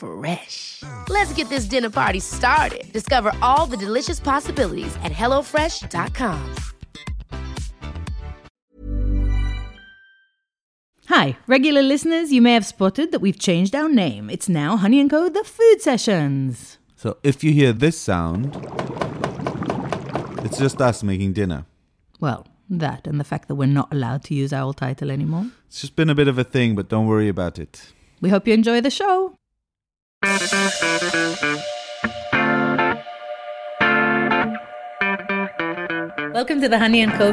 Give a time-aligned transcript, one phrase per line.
[0.00, 0.82] Fresh.
[1.08, 2.90] Let's get this dinner party started.
[2.92, 6.54] Discover all the delicious possibilities at hellofresh.com.
[11.08, 14.30] Hi, regular listeners, you may have spotted that we've changed our name.
[14.30, 15.28] It's now Honey & Co.
[15.28, 16.78] The Food Sessions.
[16.94, 18.54] So if you hear this sound,
[20.44, 21.66] it's just us making dinner.
[22.20, 25.50] Well, that and the fact that we're not allowed to use our old title anymore.
[25.66, 27.92] It's just been a bit of a thing, but don't worry about it.
[28.20, 29.34] We hope you enjoy the show.
[30.22, 30.50] Welcome
[36.60, 37.30] to the Honey & Co.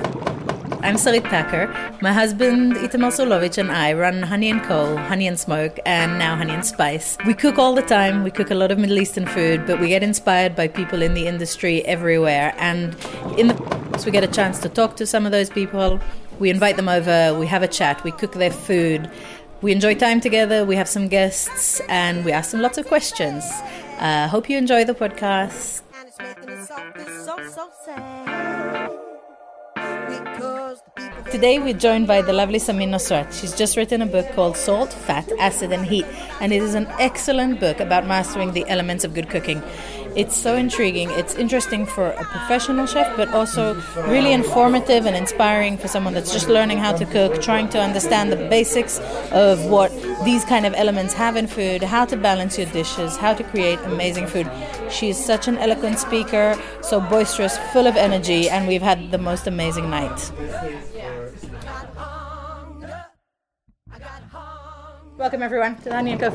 [0.82, 1.68] I'm Sarit Packer.
[2.02, 6.38] My husband Itamar Srulovich and I run Honey & Co., Honey and Smoke, and now
[6.38, 7.18] Honey and Spice.
[7.28, 8.24] We cook all the time.
[8.24, 11.14] We cook a lot of Middle Eastern food, but we get inspired by people in
[11.14, 12.54] the industry everywhere.
[12.58, 12.96] And
[13.38, 16.00] in the we get a chance to talk to some of those people.
[16.40, 17.38] We invite them over.
[17.38, 18.02] We have a chat.
[18.06, 19.12] We cook their food.
[19.62, 20.66] We enjoy time together.
[20.66, 23.44] We have some guests, and we ask them lots of questions.
[24.00, 25.82] Uh, hope you enjoy the podcast.
[31.32, 33.34] Today we're joined by the lovely Samin Nosrat.
[33.38, 36.06] She's just written a book called Salt, Fat, Acid and Heat,
[36.40, 39.62] and it is an excellent book about mastering the elements of good cooking.
[40.16, 41.12] It's so intriguing.
[41.12, 43.76] It's interesting for a professional chef, but also
[44.08, 48.32] really informative and inspiring for someone that's just learning how to cook, trying to understand
[48.32, 49.00] the basics
[49.32, 49.92] of what
[50.24, 53.80] these kind of elements have in food, how to balance your dishes, how to create
[53.82, 54.50] amazing food.
[54.90, 59.46] She's such an eloquent speaker, so boisterous, full of energy, and we've had the most
[59.46, 60.32] amazing night.
[65.18, 66.30] Welcome everyone to the and Co.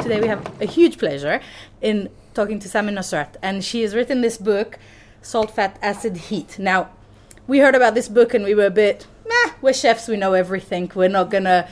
[0.00, 1.40] Today we have a huge pleasure
[1.82, 4.78] in talking to Samin Nosrat, and she has written this book,
[5.20, 6.56] Salt, Fat, Acid, Heat.
[6.56, 6.90] Now,
[7.48, 10.32] we heard about this book and we were a bit, meh, we're chefs, we know
[10.32, 10.92] everything.
[10.94, 11.68] We're not gonna,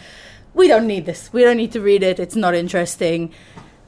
[0.53, 1.33] we don't need this.
[1.33, 2.19] We don't need to read it.
[2.19, 3.33] It's not interesting.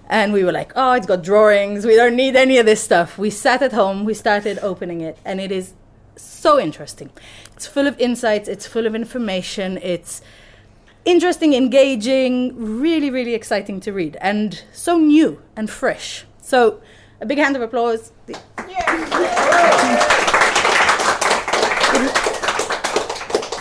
[0.09, 1.85] And we were like, oh, it's got drawings.
[1.85, 3.19] We don't need any of this stuff.
[3.19, 5.73] We sat at home, we started opening it, and it is
[6.15, 7.11] so interesting.
[7.57, 10.23] It's full of insights, it's full of information, it's
[11.05, 16.25] interesting, engaging, really, really exciting to read, and so new and fresh.
[16.41, 16.81] So,
[17.21, 18.13] a big hand of applause.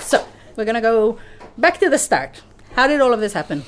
[0.01, 1.17] So, we're gonna go
[1.57, 2.41] back to the start.
[2.75, 3.63] How did all of this happen?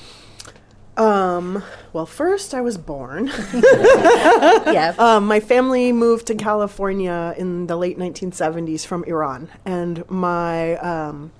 [0.98, 1.62] Um,
[1.92, 3.32] well, first I was born.
[4.66, 4.96] Yeah.
[5.00, 11.32] um, my family moved to California in the late 1970s from Iran, and my um,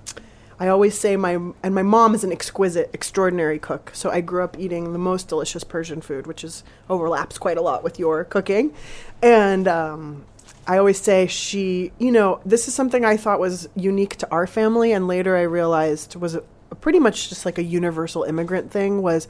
[0.58, 3.90] I always say my and my mom is an exquisite, extraordinary cook.
[3.94, 7.62] So I grew up eating the most delicious Persian food, which is overlaps quite a
[7.62, 8.74] lot with your cooking,
[9.22, 10.24] and um,
[10.66, 14.46] I always say she, you know, this is something I thought was unique to our
[14.46, 16.40] family, and later I realized was a,
[16.80, 19.02] pretty much just like a universal immigrant thing.
[19.02, 19.28] Was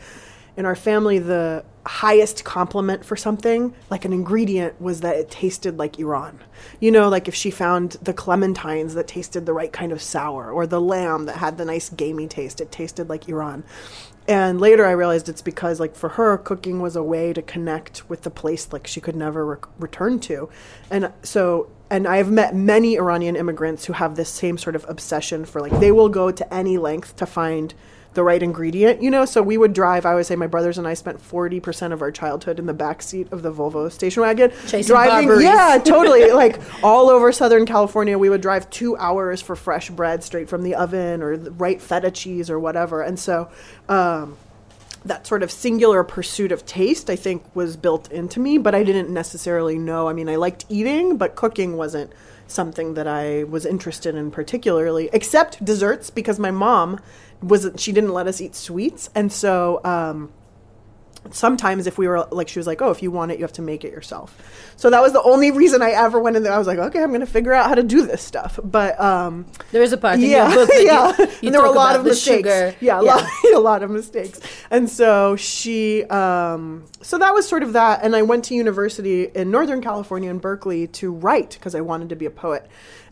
[0.56, 5.78] in our family the highest compliment for something, like an ingredient, was that it tasted
[5.78, 6.40] like Iran.
[6.80, 10.50] You know, like if she found the clementines that tasted the right kind of sour,
[10.50, 13.64] or the lamb that had the nice gamey taste, it tasted like Iran.
[14.28, 18.10] And later I realized it's because, like, for her, cooking was a way to connect
[18.10, 20.48] with the place like she could never re- return to.
[20.90, 25.44] And so, and I've met many Iranian immigrants who have this same sort of obsession
[25.44, 27.72] for, like, they will go to any length to find
[28.16, 29.24] the right ingredient, you know.
[29.24, 30.04] So we would drive.
[30.04, 32.74] I always say my brothers and I spent forty percent of our childhood in the
[32.74, 35.28] back seat of the Volvo station wagon, Chasing driving.
[35.28, 35.44] Barberries.
[35.44, 36.32] Yeah, totally.
[36.32, 40.64] like all over Southern California, we would drive two hours for fresh bread straight from
[40.64, 43.02] the oven, or the right feta cheese, or whatever.
[43.02, 43.48] And so.
[43.88, 44.36] Um,
[45.04, 48.82] that sort of singular pursuit of taste, I think, was built into me, but I
[48.82, 50.08] didn't necessarily know.
[50.08, 52.12] I mean, I liked eating, but cooking wasn't
[52.48, 57.00] something that I was interested in particularly, except desserts, because my mom
[57.42, 60.32] was she didn't let us eat sweets, and so um,
[61.32, 63.52] sometimes if we were like she was like oh if you want it you have
[63.52, 64.36] to make it yourself
[64.76, 67.02] so that was the only reason i ever went in there i was like okay
[67.02, 70.18] i'm gonna figure out how to do this stuff but um There is a part
[70.18, 71.08] yeah, your book that yeah.
[71.18, 72.48] you, you and there were a lot of mistakes.
[72.48, 72.74] sugar.
[72.80, 73.24] Yeah, a, Lot,
[73.54, 74.40] a lot of mistakes.
[74.70, 78.02] And so she, um, so that was sort of that.
[78.02, 82.08] And I went to university in Northern California in Berkeley to write because I wanted
[82.10, 82.68] to be a poet.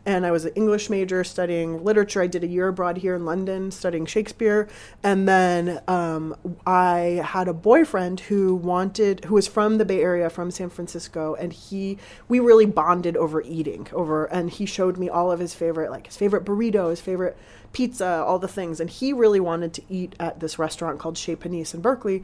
[0.06, 2.20] And I was an English major studying literature.
[2.20, 4.68] I did a year abroad here in London studying Shakespeare.
[5.02, 6.36] And then um,
[6.66, 11.34] I had a boyfriend who wanted, who was from the Bay Area, from San Francisco.
[11.34, 11.98] And he,
[12.28, 16.06] we really bonded over eating, over, and he showed me all of his favorite, like
[16.06, 17.36] his favorite burrito, his favorite
[17.72, 18.80] pizza, all the things.
[18.80, 22.22] And he really wanted to eat at this restaurant called Chez Panisse in Berkeley,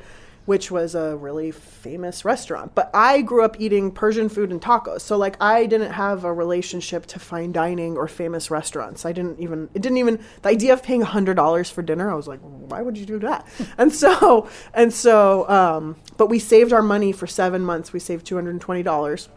[0.50, 2.74] which was a really famous restaurant.
[2.74, 5.02] But I grew up eating Persian food and tacos.
[5.02, 9.06] So like I didn't have a relationship to fine dining or famous restaurants.
[9.06, 12.26] I didn't even it didn't even the idea of paying $100 for dinner, I was
[12.26, 13.46] like, why would you do that?
[13.78, 17.92] and so and so um but we saved our money for 7 months.
[17.92, 19.28] We saved $220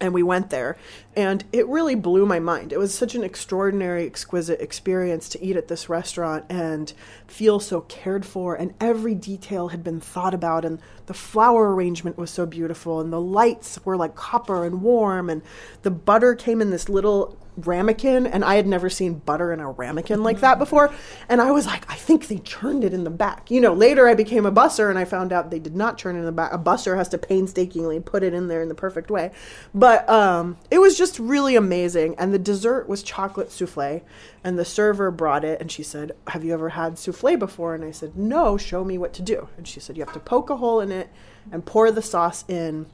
[0.00, 0.76] and we went there.
[1.16, 2.72] And it really blew my mind.
[2.72, 6.92] It was such an extraordinary exquisite experience to eat at this restaurant and
[7.26, 12.16] feel so cared for and every detail had been thought about and the flower arrangement
[12.16, 15.42] was so beautiful and the lights were like copper and warm and
[15.82, 19.70] the butter came in this little ramekin and I had never seen butter in a
[19.70, 20.92] ramekin like that before.
[21.28, 23.50] And I was like I think they churned it in the back.
[23.50, 26.16] You know later I became a busser and I found out they did not churn
[26.16, 26.52] it in the back.
[26.52, 29.30] A busser has to painstakingly put it in there in the perfect way.
[29.74, 32.14] But um, it was just really amazing.
[32.18, 34.02] And the dessert was chocolate souffle
[34.44, 37.74] and the server brought it and she said have you ever had souffle before?
[37.74, 39.48] And I said no show me what to do.
[39.56, 41.10] And she said you have to poke a hole in it
[41.50, 42.86] and pour the sauce in.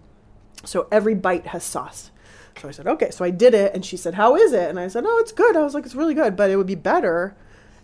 [0.65, 2.11] So every bite has sauce
[2.61, 3.11] so I said, okay.
[3.11, 4.69] So I did it, and she said, how is it?
[4.69, 5.57] And I said, oh, it's good.
[5.57, 7.37] I was like, it's really good, but it would be better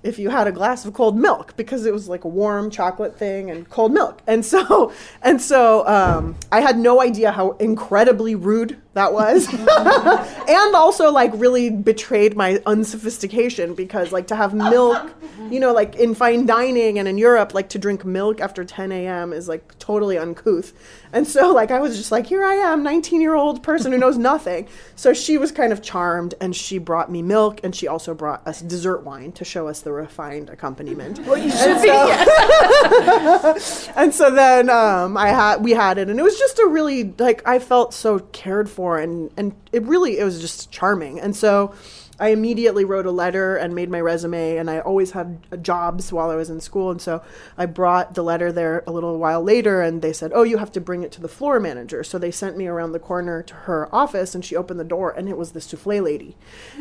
[0.02, 3.18] if you had a glass of cold milk because it was like a warm chocolate
[3.18, 4.22] thing and cold milk.
[4.26, 9.48] And so, and so um, I had no idea how incredibly rude that was,
[10.48, 15.12] and also like really betrayed my unsophistication because like to have milk,
[15.50, 18.92] you know, like in fine dining and in Europe, like to drink milk after 10
[18.92, 19.32] a.m.
[19.32, 20.72] is like totally uncouth.
[21.12, 23.98] And so like I was just like, here I am, 19 year old person who
[23.98, 24.68] knows nothing.
[24.96, 28.46] So she was kind of charmed and she brought me milk and she also brought
[28.46, 31.20] us dessert wine to show us the refined accompaniment.
[31.20, 31.90] Well, you should be.
[33.96, 37.14] and so then um, I had we had it and it was just a really
[37.18, 41.20] like I felt so cared for and and it really it was just charming.
[41.20, 41.74] And so
[42.20, 46.12] I immediately wrote a letter and made my resume, and I always had uh, jobs
[46.12, 46.90] while I was in school.
[46.90, 47.22] And so
[47.56, 50.70] I brought the letter there a little while later, and they said, Oh, you have
[50.72, 52.04] to bring it to the floor manager.
[52.04, 55.10] So they sent me around the corner to her office, and she opened the door,
[55.10, 56.36] and it was the souffle lady.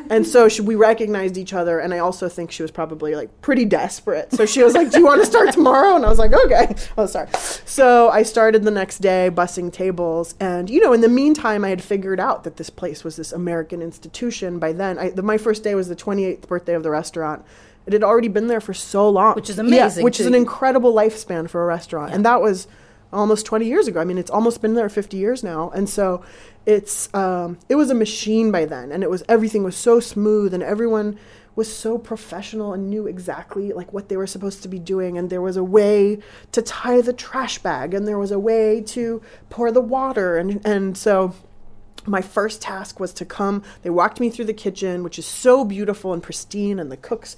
[0.09, 3.41] And so she, we recognized each other, and I also think she was probably like
[3.41, 4.33] pretty desperate.
[4.33, 5.95] So she was like, Do you want to start tomorrow?
[5.95, 7.35] And I was like, Okay, I'll start.
[7.35, 11.69] So I started the next day bussing tables, and you know, in the meantime, I
[11.69, 14.59] had figured out that this place was this American institution.
[14.59, 17.45] By then, I, the, my first day was the 28th birthday of the restaurant.
[17.85, 20.35] It had already been there for so long, Which is Yeah, amazing, which is an
[20.35, 22.67] incredible lifespan for a restaurant, and that was
[23.13, 23.99] almost 20 years ago.
[23.99, 26.23] I mean, it's almost been there 50 years now, and so
[26.65, 30.53] it's um, it was a machine by then, and it was everything was so smooth,
[30.53, 31.17] and everyone
[31.59, 35.17] was so professional and knew exactly like what they were supposed to be doing.
[35.17, 36.19] And there was a way
[36.53, 40.37] to tie the trash bag and there was a way to pour the water.
[40.37, 41.33] And and so
[42.05, 43.63] my first task was to come.
[43.81, 47.35] They walked me through the kitchen which is so beautiful and pristine and the cooks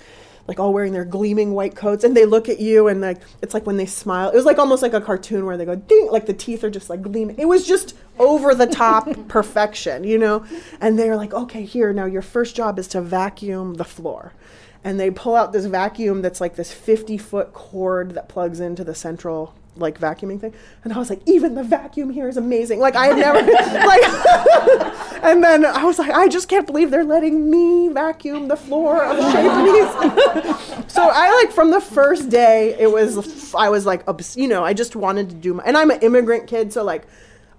[0.48, 3.54] like all wearing their gleaming white coats and they look at you and like it's
[3.54, 4.30] like when they smile.
[4.30, 6.70] It was like almost like a cartoon where they go ding like the teeth are
[6.70, 7.38] just like gleaming.
[7.38, 10.46] It was just over the top perfection you know?
[10.80, 14.34] And they're like okay here now your first job is to vacuum the floor.
[14.84, 18.84] And they pull out this vacuum that's like this 50 foot cord that plugs into
[18.84, 22.80] the central like vacuuming thing and i was like even the vacuum here is amazing
[22.80, 23.40] like i had never
[23.88, 28.58] like and then i was like i just can't believe they're letting me vacuum the
[28.58, 30.90] floor of Chez Panisse.
[30.92, 34.64] so i like from the first day it was i was like obs- you know
[34.64, 37.08] i just wanted to do my and i'm an immigrant kid so like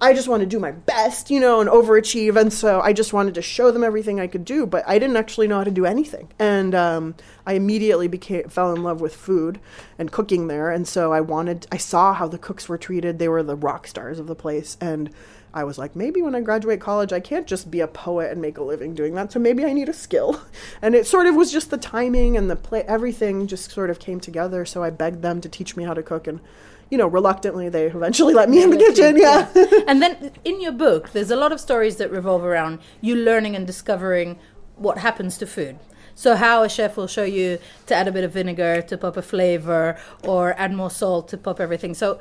[0.02, 2.34] I just want to do my best, you know, and overachieve.
[2.34, 5.16] And so I just wanted to show them everything I could do, but I didn't
[5.16, 6.28] actually know how to do anything.
[6.40, 7.14] And um,
[7.46, 9.60] I immediately became fell in love with food
[10.00, 10.72] and cooking there.
[10.72, 13.20] And so I wanted, I saw how the cooks were treated.
[13.20, 14.76] They were the rock stars of the place.
[14.80, 15.08] And
[15.54, 18.42] I was like, maybe when I graduate college, I can't just be a poet and
[18.42, 19.30] make a living doing that.
[19.30, 20.40] So maybe I need a skill.
[20.82, 24.00] And it sort of was just the timing and the play, everything just sort of
[24.00, 24.64] came together.
[24.64, 26.26] So I begged them to teach me how to cook.
[26.26, 26.40] And,
[26.92, 29.16] you know, reluctantly, they eventually let me in the you- kitchen.
[29.16, 29.48] Yeah.
[29.88, 33.56] and then in your book, there's a lot of stories that revolve around you learning
[33.56, 34.38] and discovering
[34.76, 35.78] what happens to food.
[36.14, 39.16] So how a chef will show you to add a bit of vinegar to pop
[39.16, 41.94] a flavor or add more salt to pop everything.
[41.94, 42.18] So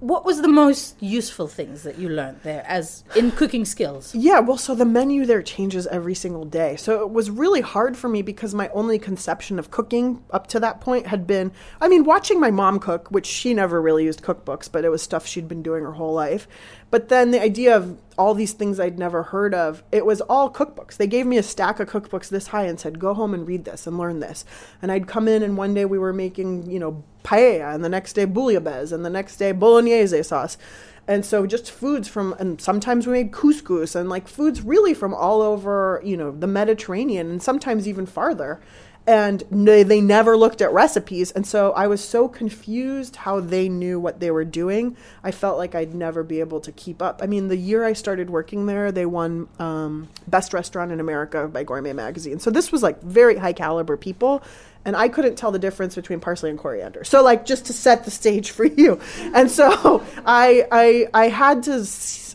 [0.00, 4.14] what was the most useful things that you learned there as in cooking skills?
[4.14, 6.76] Yeah, well, so the menu there changes every single day.
[6.76, 10.60] So it was really hard for me because my only conception of cooking up to
[10.60, 14.22] that point had been I mean, watching my mom cook, which she never really used
[14.22, 16.48] cookbooks, but it was stuff she'd been doing her whole life.
[16.90, 20.50] But then the idea of all these things I'd never heard of, it was all
[20.50, 20.96] cookbooks.
[20.96, 23.64] They gave me a stack of cookbooks this high and said, go home and read
[23.64, 24.44] this and learn this.
[24.82, 27.88] And I'd come in and one day we were making, you know, paella, and the
[27.88, 30.58] next day bouillabaisse, and the next day bolognese sauce.
[31.06, 35.14] And so just foods from, and sometimes we made couscous and like foods really from
[35.14, 38.60] all over, you know, the Mediterranean and sometimes even farther
[39.06, 43.68] and they, they never looked at recipes and so i was so confused how they
[43.68, 47.20] knew what they were doing i felt like i'd never be able to keep up
[47.22, 51.48] i mean the year i started working there they won um, best restaurant in america
[51.48, 54.42] by gourmet magazine so this was like very high caliber people
[54.84, 58.04] and i couldn't tell the difference between parsley and coriander so like just to set
[58.04, 59.00] the stage for you
[59.34, 61.84] and so i i i had to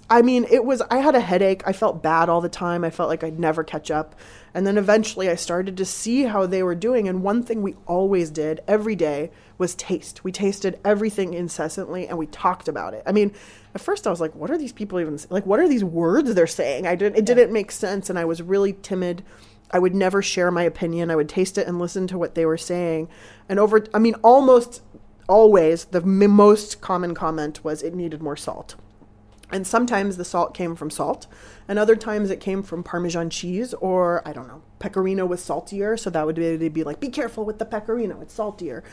[0.10, 1.63] I mean, it was, I had a headache.
[1.65, 2.84] I felt bad all the time.
[2.84, 4.15] I felt like I'd never catch up.
[4.55, 7.09] And then eventually I started to see how they were doing.
[7.09, 10.24] And one thing we always did every day was taste.
[10.24, 13.03] We tasted everything incessantly and we talked about it.
[13.05, 13.33] I mean,
[13.74, 15.45] at first I was like, what are these people even like?
[15.45, 16.88] What are these words they're saying?
[16.88, 18.09] I didn't, it didn't make sense.
[18.09, 19.25] And I was really timid.
[19.71, 21.12] I would never share my opinion.
[21.12, 23.09] I would taste it and listen to what they were saying.
[23.50, 24.81] And over, I mean, almost
[25.27, 28.75] always the most common comment was it needed more salt.
[29.52, 31.28] And sometimes the salt came from salt,
[31.68, 35.98] and other times it came from Parmesan cheese, or I don't know, pecorino was saltier,
[35.98, 38.84] so that would be, be like, be careful with the pecorino, it's saltier.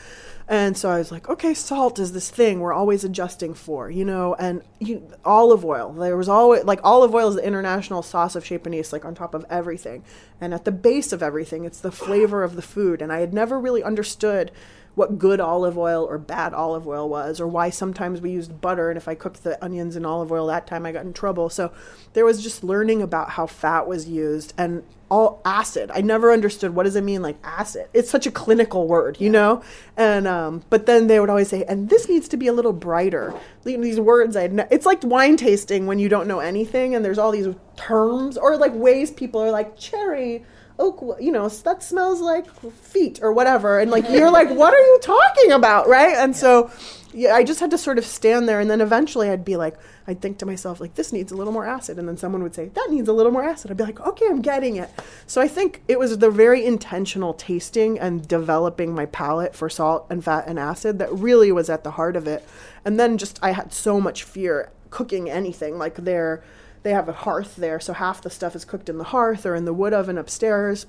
[0.47, 4.05] And so I was like, okay, salt is this thing we're always adjusting for, you
[4.05, 5.91] know, and you, olive oil.
[5.91, 9.33] There was always, like, olive oil is the international sauce of Panisse, like, on top
[9.33, 10.03] of everything.
[10.39, 13.01] And at the base of everything, it's the flavor of the food.
[13.01, 14.51] And I had never really understood
[14.95, 18.89] what good olive oil or bad olive oil was, or why sometimes we used butter,
[18.89, 21.49] and if I cooked the onions in olive oil that time, I got in trouble.
[21.49, 21.71] So
[22.13, 25.91] there was just learning about how fat was used and all acid.
[25.93, 27.87] I never understood what does it mean like acid.
[27.93, 29.63] It's such a clinical word, you know.
[29.97, 32.73] And um, but then they would always say, and this needs to be a little
[32.73, 33.33] brighter.
[33.63, 37.17] These words, I ne- it's like wine tasting when you don't know anything, and there's
[37.17, 40.45] all these terms or like ways people are like cherry
[40.83, 43.79] oak, you know, that smells like feet or whatever.
[43.79, 45.87] And like, you're like, what are you talking about?
[45.87, 46.15] Right.
[46.15, 46.69] And so,
[47.13, 48.59] yeah, I just had to sort of stand there.
[48.59, 51.53] And then eventually I'd be like, I'd think to myself, like, this needs a little
[51.53, 51.97] more acid.
[51.97, 53.71] And then someone would say, that needs a little more acid.
[53.71, 54.89] I'd be like, okay, I'm getting it.
[55.25, 60.07] So I think it was the very intentional tasting and developing my palate for salt
[60.09, 62.45] and fat and acid that really was at the heart of it.
[62.83, 65.77] And then just, I had so much fear cooking anything.
[65.77, 66.43] Like, there
[66.83, 69.55] they have a hearth there, so half the stuff is cooked in the hearth or
[69.55, 70.85] in the wood oven upstairs.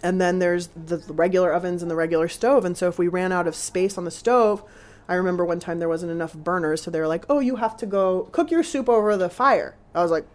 [0.00, 2.64] And then there's the, regular ovens and the regular stove.
[2.64, 4.62] And so if we ran out of space on the stove,
[5.08, 7.76] I remember one time there wasn't enough burners, so they were like, "Oh, you have
[7.78, 10.26] to go cook your soup over the fire." I was like,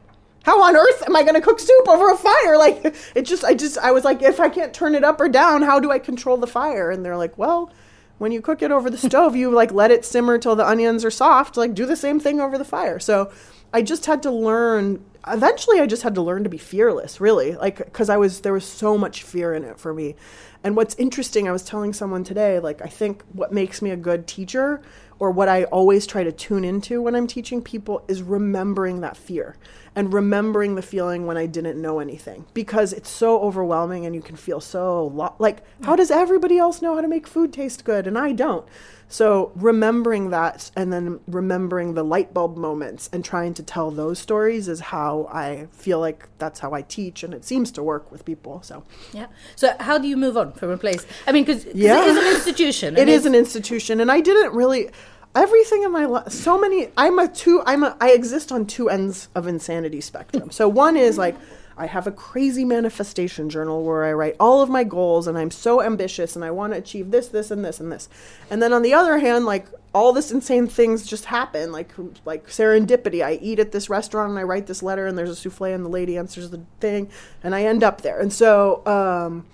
[0.43, 3.43] "How on earth am I going to cook soup over a fire?" Like it just
[3.45, 5.91] I just I was like, "If I can't turn it up or down, how do
[5.91, 7.71] I control the fire?" And they're like, "Well,
[8.17, 11.05] when you cook it over the stove, you like let it simmer till the onions
[11.05, 13.31] are soft, like do the same thing over the fire." So
[13.73, 15.03] I just had to learn.
[15.27, 18.53] Eventually, I just had to learn to be fearless, really, like because I was there
[18.53, 20.15] was so much fear in it for me.
[20.63, 23.97] And what's interesting, I was telling someone today, like I think what makes me a
[23.97, 24.81] good teacher,
[25.19, 29.17] or what I always try to tune into when I'm teaching people, is remembering that
[29.17, 29.57] fear
[29.95, 34.21] and remembering the feeling when I didn't know anything because it's so overwhelming and you
[34.21, 37.85] can feel so lo- like how does everybody else know how to make food taste
[37.85, 38.67] good and I don't.
[39.13, 44.17] So remembering that and then remembering the light bulb moments and trying to tell those
[44.17, 48.11] stories is how I feel like that's how I teach and it seems to work
[48.11, 48.63] with people.
[48.63, 49.27] So yeah.
[49.55, 51.05] So how do you move on from a place?
[51.27, 52.01] I mean, because yeah.
[52.01, 52.97] it is an institution.
[52.97, 54.89] It is an institution, and I didn't really
[55.35, 58.87] everything in my life so many i'm a two i'm a i exist on two
[58.87, 61.35] ends of insanity spectrum so one is like
[61.77, 65.51] i have a crazy manifestation journal where i write all of my goals and i'm
[65.51, 68.09] so ambitious and i want to achieve this this and this and this
[68.49, 71.91] and then on the other hand like all this insane things just happen like
[72.25, 75.35] like serendipity i eat at this restaurant and i write this letter and there's a
[75.35, 77.09] souffle and the lady answers the thing
[77.43, 79.45] and i end up there and so um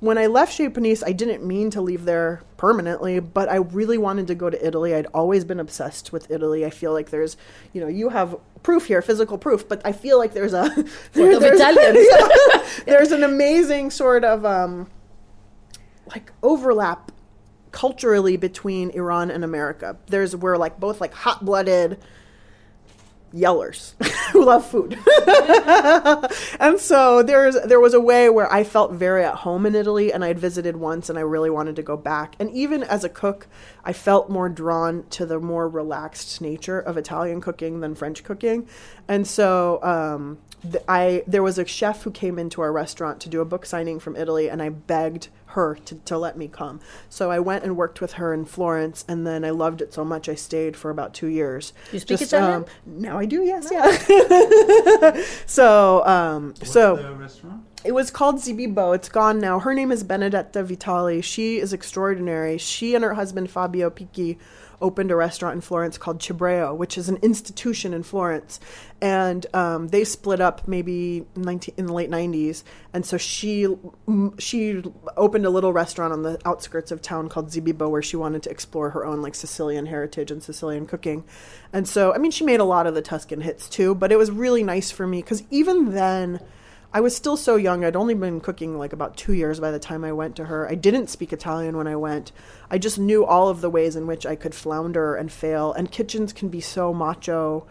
[0.00, 3.98] when I left Chez Panisse, I didn't mean to leave there permanently, but I really
[3.98, 4.94] wanted to go to Italy.
[4.94, 6.64] I'd always been obsessed with Italy.
[6.64, 7.36] I feel like there's,
[7.72, 8.36] you know, you have
[8.66, 10.68] proof here, physical proof, but I feel like there's a
[11.12, 14.90] there, there's, yeah, there's an amazing sort of um,
[16.08, 17.12] like overlap
[17.70, 19.96] culturally between Iran and America.
[20.08, 22.00] There's we're like both like hot blooded
[23.34, 23.94] yellers
[24.32, 24.98] who love food.
[26.60, 30.12] and so there's there was a way where I felt very at home in Italy
[30.12, 32.36] and I'd visited once and I really wanted to go back.
[32.38, 33.46] And even as a cook,
[33.84, 38.68] I felt more drawn to the more relaxed nature of Italian cooking than French cooking.
[39.08, 40.38] And so um,
[40.72, 43.66] th- I there was a chef who came into our restaurant to do a book
[43.66, 46.80] signing from Italy and I begged her to, to let me come.
[47.08, 50.04] So I went and worked with her in Florence, and then I loved it so
[50.04, 51.72] much I stayed for about two years.
[51.92, 52.66] You speak Italian?
[52.84, 55.22] now I do, yes, yeah.
[55.46, 57.62] so, um, so the restaurant?
[57.84, 58.94] it was called Zibibbo.
[58.94, 59.58] It's gone now.
[59.58, 61.22] Her name is Benedetta Vitali.
[61.22, 62.58] She is extraordinary.
[62.58, 64.38] She and her husband Fabio Picchi
[64.80, 68.60] opened a restaurant in Florence called Cibreo, which is an institution in Florence.
[69.00, 72.62] And um, they split up maybe 19, in the late 90s.
[72.92, 73.66] And so she
[74.38, 74.82] she
[75.16, 78.50] opened a little restaurant on the outskirts of town called Zibibbo, where she wanted to
[78.50, 81.24] explore her own like Sicilian heritage and Sicilian cooking.
[81.72, 83.94] And so, I mean, she made a lot of the Tuscan hits too.
[83.94, 86.40] But it was really nice for me because even then.
[86.96, 87.84] I was still so young.
[87.84, 90.66] I'd only been cooking like about two years by the time I went to her.
[90.66, 92.32] I didn't speak Italian when I went.
[92.70, 95.74] I just knew all of the ways in which I could flounder and fail.
[95.74, 97.66] And kitchens can be so macho.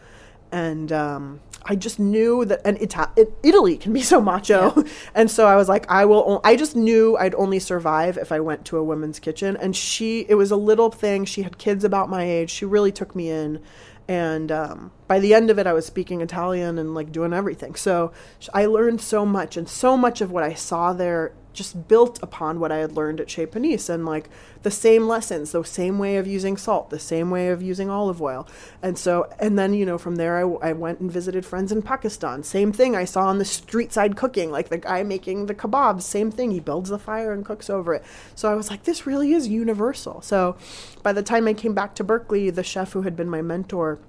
[0.56, 4.86] And um, I just knew that, and Ita- Italy can be so macho.
[5.14, 8.32] and so I was like, I will, o- I just knew I'd only survive if
[8.32, 9.58] I went to a women's kitchen.
[9.58, 11.26] And she, it was a little thing.
[11.26, 12.52] She had kids about my age.
[12.52, 13.62] She really took me in
[14.08, 17.74] and um, by the end of it i was speaking italian and like doing everything
[17.74, 18.12] so
[18.54, 22.60] i learned so much and so much of what i saw there just built upon
[22.60, 24.30] what i had learned at chez panisse and like
[24.64, 28.22] the same lessons the same way of using salt the same way of using olive
[28.22, 28.48] oil.
[28.82, 31.82] And so and then you know from there I, I went and visited friends in
[31.82, 32.44] pakistan.
[32.44, 36.02] Same thing i saw on the street side cooking like the guy making the kebabs
[36.02, 36.52] same thing.
[36.52, 38.04] He builds the fire and cooks over it.
[38.36, 40.22] So i was like this really is universal.
[40.22, 40.58] So
[41.04, 44.00] by the time i came back to berkeley the chef who had been my mentor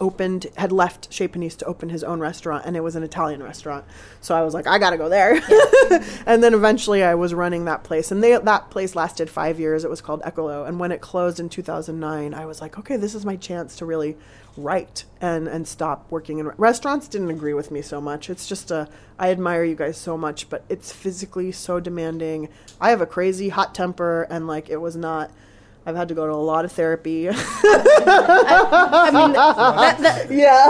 [0.00, 3.42] opened had left Chez Panisse to open his own restaurant and it was an Italian
[3.42, 3.84] restaurant.
[4.20, 5.34] So I was like I got to go there.
[6.26, 9.84] and then eventually I was running that place and they that place lasted 5 years.
[9.84, 13.14] It was called Eccolo and when it closed in 2009 I was like okay, this
[13.14, 14.16] is my chance to really
[14.56, 18.30] write and and stop working in restaurants didn't agree with me so much.
[18.30, 18.88] It's just a
[19.18, 22.48] I admire you guys so much but it's physically so demanding.
[22.80, 25.30] I have a crazy hot temper and like it was not
[25.86, 27.28] I've had to go to a lot of therapy.
[27.30, 27.32] I
[29.14, 30.66] mean, that, that, yeah.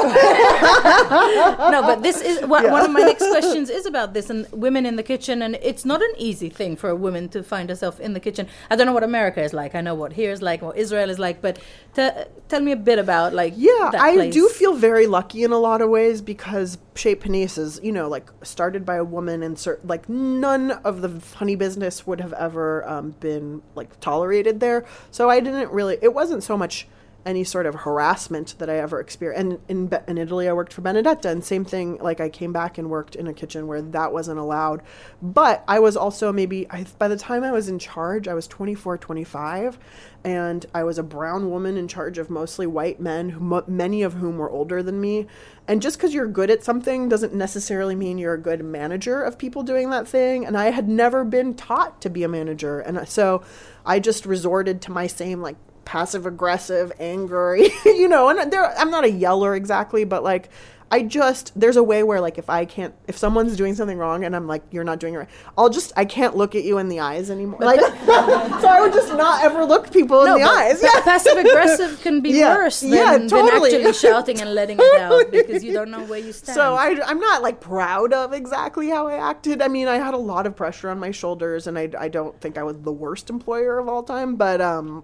[1.70, 2.72] no, but this is one, Yeah.
[2.72, 5.86] one of my next questions is about this and women in the kitchen, and it's
[5.86, 8.46] not an easy thing for a woman to find herself in the kitchen.
[8.70, 9.74] I don't know what America is like.
[9.74, 11.58] I know what here is like, what Israel is like, but
[11.96, 14.34] te- tell me a bit about like Yeah, I place.
[14.34, 18.08] do feel very lucky in a lot of ways because Chez Panisse is, you know,
[18.08, 22.32] like started by a woman and cer- like none of the honey business would have
[22.34, 24.84] ever um, been like tolerated there.
[25.10, 26.86] So I didn't really, it wasn't so much
[27.26, 29.60] any sort of harassment that I ever experienced.
[29.68, 32.78] And in, in Italy, I worked for Benedetta, and same thing, like I came back
[32.78, 34.82] and worked in a kitchen where that wasn't allowed.
[35.20, 38.46] But I was also maybe, I, by the time I was in charge, I was
[38.46, 39.78] 24, 25,
[40.24, 44.14] and I was a brown woman in charge of mostly white men, who, many of
[44.14, 45.26] whom were older than me.
[45.68, 49.36] And just because you're good at something doesn't necessarily mean you're a good manager of
[49.36, 50.46] people doing that thing.
[50.46, 52.80] And I had never been taught to be a manager.
[52.80, 53.42] And uh, so
[53.84, 58.90] I just resorted to my same, like, passive aggressive, angry, you know, and there I'm
[58.90, 60.50] not a yeller exactly, but like
[60.88, 64.24] I just there's a way where like if I can't if someone's doing something wrong
[64.24, 66.78] and I'm like you're not doing it right, I'll just I can't look at you
[66.78, 67.58] in the eyes anymore.
[67.60, 70.80] Like so I would just not ever look people in the eyes.
[70.82, 71.00] Yeah.
[71.02, 72.54] passive aggressive can be Yeah.
[72.54, 76.20] worse than, Yeah, than actually shouting and letting it out because you don't know where
[76.20, 76.54] you stand.
[76.54, 79.62] So I, I'm not like proud of exactly how I acted.
[79.62, 82.40] I mean, I had a lot of pressure on my shoulders, and I, I don't
[82.40, 84.36] think I was the worst employer of all time.
[84.36, 85.02] But um,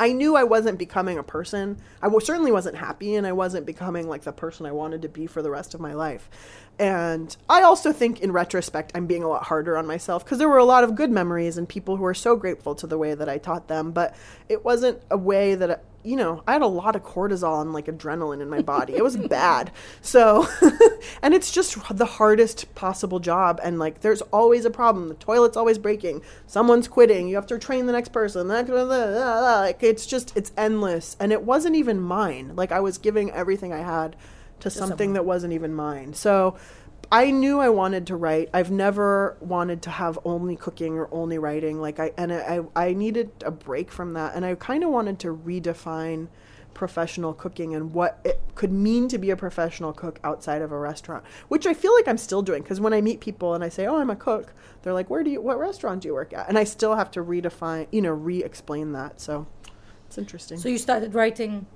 [0.00, 1.76] I knew I wasn't becoming a person.
[2.00, 5.08] I w- certainly wasn't happy, and I wasn't becoming like the person I wanted to
[5.10, 6.30] be for the rest of my life.
[6.78, 10.48] And I also think, in retrospect, I'm being a lot harder on myself because there
[10.48, 13.14] were a lot of good memories and people who are so grateful to the way
[13.14, 13.92] that I taught them.
[13.92, 14.16] But
[14.48, 17.86] it wasn't a way that, you know, I had a lot of cortisol and like
[17.86, 18.94] adrenaline in my body.
[18.94, 19.70] It was bad.
[20.00, 20.48] So,
[21.22, 23.60] and it's just the hardest possible job.
[23.62, 25.08] And like, there's always a problem.
[25.08, 26.22] The toilet's always breaking.
[26.46, 27.28] Someone's quitting.
[27.28, 28.48] You have to train the next person.
[28.48, 31.16] Like, it's just, it's endless.
[31.20, 32.52] And it wasn't even mine.
[32.56, 34.16] Like, I was giving everything I had
[34.60, 36.14] to something that wasn't even mine.
[36.14, 36.56] So
[37.12, 38.50] I knew I wanted to write.
[38.54, 41.80] I've never wanted to have only cooking or only writing.
[41.80, 45.18] Like I and I I needed a break from that and I kind of wanted
[45.20, 46.28] to redefine
[46.72, 50.78] professional cooking and what it could mean to be a professional cook outside of a
[50.78, 53.68] restaurant, which I feel like I'm still doing because when I meet people and I
[53.68, 56.32] say, "Oh, I'm a cook," they're like, "Where do you what restaurant do you work
[56.32, 59.20] at?" And I still have to redefine, you know, re-explain that.
[59.20, 59.48] So
[60.06, 60.58] it's interesting.
[60.58, 61.66] So you started writing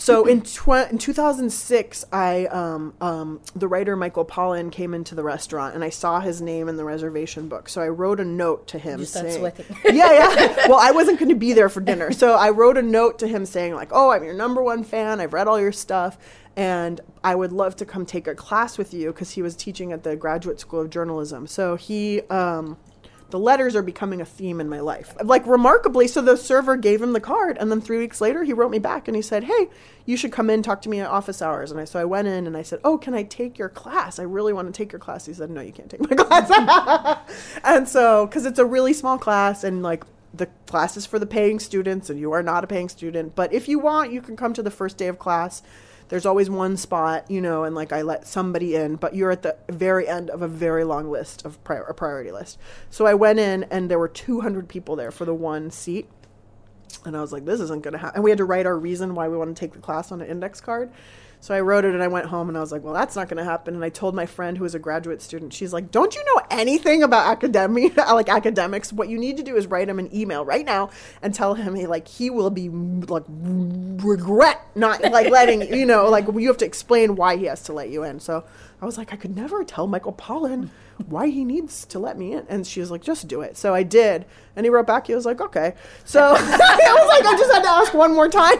[0.00, 5.22] So in tw- in 2006, I um, um, the writer Michael Pollan came into the
[5.22, 7.68] restaurant, and I saw his name in the reservation book.
[7.68, 9.42] So I wrote a note to him You saying.
[9.84, 12.82] "Yeah, yeah." Well, I wasn't going to be there for dinner, so I wrote a
[12.82, 15.20] note to him saying, "Like, oh, I'm your number one fan.
[15.20, 16.16] I've read all your stuff."
[16.56, 19.92] And I would love to come take a class with you because he was teaching
[19.92, 21.46] at the Graduate School of Journalism.
[21.46, 22.76] So he, um,
[23.30, 25.14] the letters are becoming a theme in my life.
[25.22, 28.52] Like remarkably, so the server gave him the card, and then three weeks later, he
[28.52, 29.68] wrote me back and he said, "Hey,
[30.04, 32.28] you should come in talk to me at office hours." And I so I went
[32.28, 34.18] in and I said, "Oh, can I take your class?
[34.18, 37.18] I really want to take your class." He said, "No, you can't take my class."
[37.64, 41.26] and so, because it's a really small class, and like the class is for the
[41.26, 44.36] paying students, and you are not a paying student, but if you want, you can
[44.36, 45.62] come to the first day of class
[46.10, 49.42] there's always one spot, you know, and like I let somebody in, but you're at
[49.42, 52.58] the very end of a very long list of pri- a priority list.
[52.90, 56.08] So I went in and there were 200 people there for the one seat.
[57.04, 58.16] And I was like, this isn't going to happen.
[58.16, 60.20] And we had to write our reason why we want to take the class on
[60.20, 60.90] an index card.
[61.42, 63.28] So I wrote it and I went home and I was like, well, that's not
[63.28, 63.74] going to happen.
[63.74, 66.42] And I told my friend who was a graduate student, she's like, don't you know
[66.50, 68.92] anything about academia, like academics?
[68.92, 70.90] What you need to do is write him an email right now
[71.22, 76.08] and tell him he like he will be like regret not like letting you know
[76.08, 78.20] like you have to explain why he has to let you in.
[78.20, 78.44] So
[78.82, 80.70] I was like, I could never tell Michael Pollan
[81.06, 82.46] why he needs to let me in.
[82.48, 83.56] And she was like, just do it.
[83.56, 84.24] So I did.
[84.56, 85.74] And he wrote back, he was like, okay.
[86.04, 88.58] So I was like, I just had to ask one more time.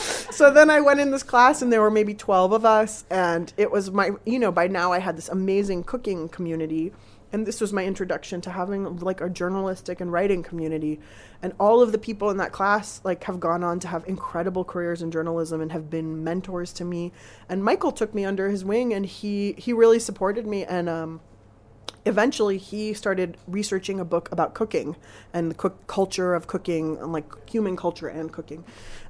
[0.32, 3.04] so then I went in this class and there were maybe 12 of us.
[3.10, 6.92] And it was my, you know, by now I had this amazing cooking community.
[7.32, 11.00] And this was my introduction to having like a journalistic and writing community.
[11.42, 14.64] And all of the people in that class like have gone on to have incredible
[14.64, 17.12] careers in journalism and have been mentors to me.
[17.48, 21.20] And Michael took me under his wing and he he really supported me and um
[22.04, 24.96] eventually he started researching a book about cooking
[25.32, 28.64] and the cook culture of cooking and like human culture and cooking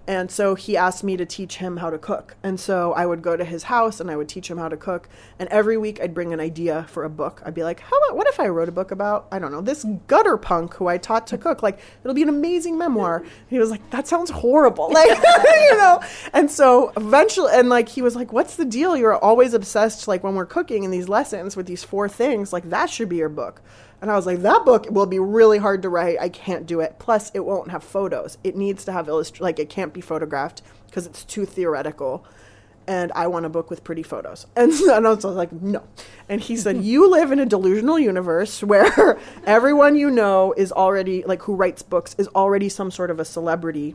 [0.06, 2.36] and so he asked me to teach him how to cook.
[2.42, 4.76] And so i would go to his house and i would teach him how to
[4.76, 5.08] cook.
[5.38, 7.42] And every week i'd bring an idea for a book.
[7.44, 9.60] I'd be like how about what if i wrote a book about i don't know
[9.60, 11.62] this gutter punk who i taught to cook?
[11.62, 13.24] Like it'll be an amazing memoir.
[13.48, 14.90] He was like that sounds horrible.
[15.02, 15.08] Like
[15.70, 16.02] you know?
[16.32, 18.96] And so eventually and like he was like what's the deal?
[18.96, 22.68] You're always obsessed like when we're cooking in these lessons with these four things like
[22.70, 23.62] that should be your book
[24.02, 26.18] and I was like, that book will be really hard to write.
[26.20, 26.96] I can't do it.
[26.98, 28.36] Plus, it won't have photos.
[28.42, 32.26] It needs to have illust like it can't be photographed because it's too theoretical.
[32.88, 34.48] And I want a book with pretty photos.
[34.56, 35.84] And, so, and I was like, no.
[36.28, 41.22] And he said, you live in a delusional universe where everyone you know is already
[41.22, 43.94] like who writes books is already some sort of a celebrity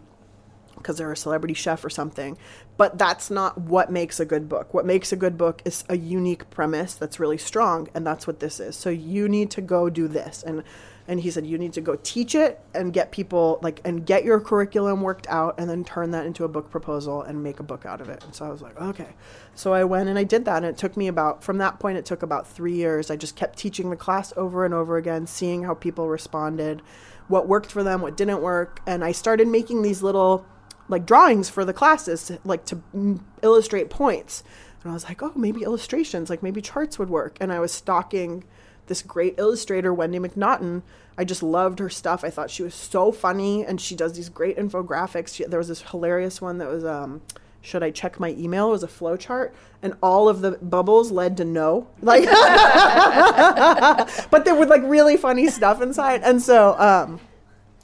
[0.88, 2.38] because they're a celebrity chef or something.
[2.78, 4.74] But that's not what makes a good book.
[4.74, 8.40] What makes a good book is a unique premise that's really strong, and that's what
[8.40, 8.78] this is.
[8.78, 10.44] So you need to go do this.
[10.44, 10.64] And
[11.10, 14.26] and he said you need to go teach it and get people like and get
[14.26, 17.64] your curriculum worked out and then turn that into a book proposal and make a
[17.64, 18.24] book out of it.
[18.26, 19.16] And so I was like, okay.
[19.56, 21.98] So I went and I did that and it took me about from that point
[21.98, 23.10] it took about 3 years.
[23.10, 26.82] I just kept teaching the class over and over again, seeing how people responded,
[27.30, 30.46] what worked for them, what didn't work, and I started making these little
[30.90, 32.82] like drawings for the classes like to
[33.42, 34.44] illustrate points.
[34.84, 37.38] And i was like oh maybe illustrations like maybe charts would work.
[37.40, 38.44] And i was stalking
[38.88, 40.84] this great illustrator wendy macnaughton.
[41.18, 42.24] I just loved her stuff.
[42.24, 45.36] I thought she was so funny and she does these great infographics.
[45.36, 47.22] She, there was this hilarious one that was um,
[47.68, 48.70] should I check my email?
[48.70, 51.88] It was a flow chart, and all of the bubbles led to no.
[52.02, 52.24] Like,
[54.32, 57.20] but there was like really funny stuff inside, and so um,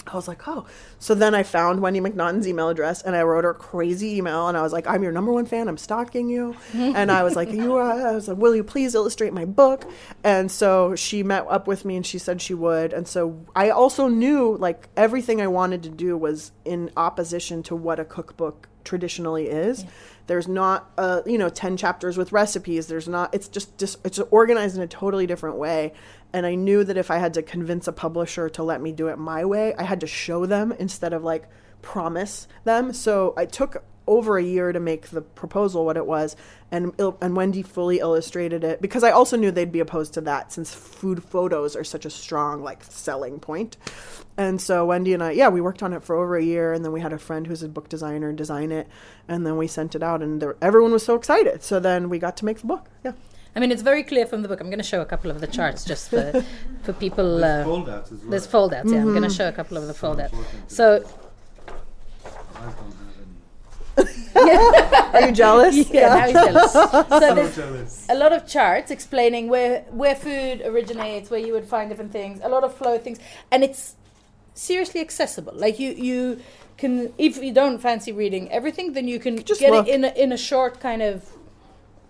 [0.07, 0.65] I was like, oh.
[0.99, 4.47] So then I found Wendy MacNaughton's email address and I wrote her a crazy email
[4.47, 5.67] and I was like, I'm your number one fan.
[5.67, 6.55] I'm stalking you.
[6.73, 9.89] and I was like, you are, I was like, will you please illustrate my book?
[10.23, 12.93] And so she met up with me and she said she would.
[12.93, 17.75] And so I also knew like everything I wanted to do was in opposition to
[17.75, 19.83] what a cookbook traditionally is.
[19.83, 19.89] Yeah.
[20.27, 22.87] There's not, uh, you know, 10 chapters with recipes.
[22.87, 25.93] There's not, it's just, just, it's organized in a totally different way.
[26.31, 29.07] And I knew that if I had to convince a publisher to let me do
[29.07, 31.49] it my way, I had to show them instead of like
[31.81, 32.93] promise them.
[32.93, 36.35] So I took over a year to make the proposal what it was
[36.73, 36.91] and
[37.21, 40.73] and Wendy fully illustrated it because I also knew they'd be opposed to that since
[40.73, 43.77] food photos are such a strong like selling point.
[44.35, 46.83] And so Wendy and I yeah, we worked on it for over a year and
[46.83, 48.87] then we had a friend who's a book designer design it
[49.27, 51.61] and then we sent it out and there, everyone was so excited.
[51.63, 52.87] So then we got to make the book.
[53.03, 53.11] Yeah.
[53.55, 54.59] I mean, it's very clear from the book.
[54.61, 56.43] I'm going to show a couple of the charts just for,
[56.83, 57.37] for people.
[57.37, 58.29] There's uh, foldouts as well.
[58.31, 58.97] There's foldouts, yeah.
[59.01, 60.33] I'm going to show a couple of the foldouts.
[60.67, 61.05] So,
[62.55, 62.75] I don't
[63.95, 65.13] have any.
[65.13, 65.91] Are you jealous?
[65.91, 66.73] yeah, now he's jealous.
[66.73, 68.07] So So there's jealous.
[68.09, 72.39] a lot of charts explaining where where food originates, where you would find different things,
[72.43, 73.19] a lot of flow things,
[73.51, 73.95] and it's
[74.53, 75.53] seriously accessible.
[75.55, 76.39] Like you you
[76.77, 79.87] can if you don't fancy reading everything, then you can Just get look.
[79.87, 81.31] it in a, in a short kind of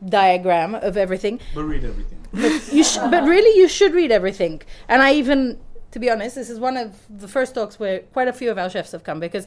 [0.05, 1.39] diagram of everything.
[1.55, 2.19] But read everything.
[2.71, 4.61] You sh- but really, you should read everything.
[4.87, 5.59] And I even,
[5.91, 8.57] to be honest, this is one of the first talks where quite a few of
[8.57, 9.45] our chefs have come because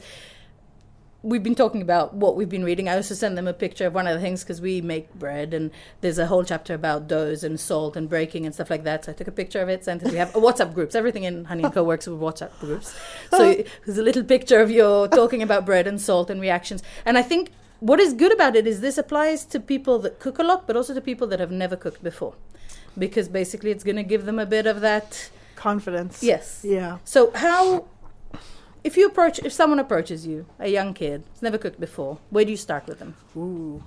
[1.27, 2.87] we've been talking about what we've been reading.
[2.87, 5.53] I also sent them a picture of one of the things because we make bread
[5.53, 9.03] and there's a whole chapter about doughs and salt and breaking and stuff like that.
[9.03, 10.11] So I took a picture of it, sent it.
[10.11, 10.95] We have WhatsApp groups.
[10.95, 12.95] Everything in Honey and Co works with WhatsApp groups.
[13.29, 16.81] So there's a little picture of you talking about bread and salt and reactions.
[17.05, 20.39] And I think what is good about it is this applies to people that cook
[20.39, 22.35] a lot, but also to people that have never cooked before.
[22.97, 25.29] Because basically it's going to give them a bit of that.
[25.57, 26.23] Confidence.
[26.23, 26.61] Yes.
[26.63, 26.99] Yeah.
[27.03, 27.87] So how
[28.87, 32.45] if you approach if someone approaches you, a young kid, has never cooked before, where
[32.45, 33.15] do you start with them?
[33.35, 33.83] Ooh.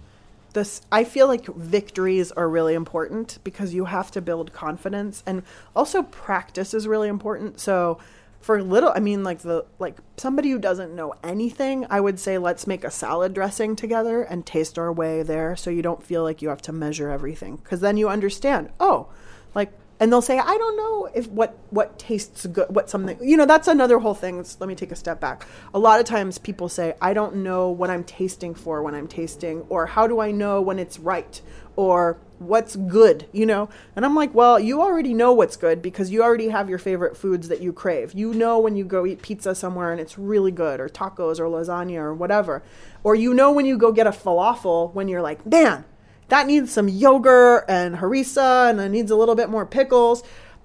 [0.52, 5.42] This I feel like victories are really important because you have to build confidence and
[5.74, 7.58] also practice is really important.
[7.60, 7.98] So
[8.42, 12.36] for little I mean like the like somebody who doesn't know anything, I would say
[12.36, 16.22] let's make a salad dressing together and taste our way there so you don't feel
[16.22, 19.08] like you have to measure everything cuz then you understand, oh,
[19.54, 23.36] like and they'll say i don't know if what what tastes good what something you
[23.36, 24.38] know that's another whole thing.
[24.38, 25.46] Let's- let me take a step back.
[25.74, 29.06] A lot of times people say i don't know what i'm tasting for when i'm
[29.06, 31.40] tasting or how do i know when it's right?
[31.76, 33.26] or what's good?
[33.32, 33.68] you know?
[33.94, 37.16] And i'm like well you already know what's good because you already have your favorite
[37.16, 38.12] foods that you crave.
[38.14, 41.44] You know when you go eat pizza somewhere and it's really good or tacos or
[41.44, 42.62] lasagna or whatever.
[43.04, 45.84] Or you know when you go get a falafel when you're like man
[46.30, 50.22] that needs some yogurt and harissa and it needs a little bit more pickles.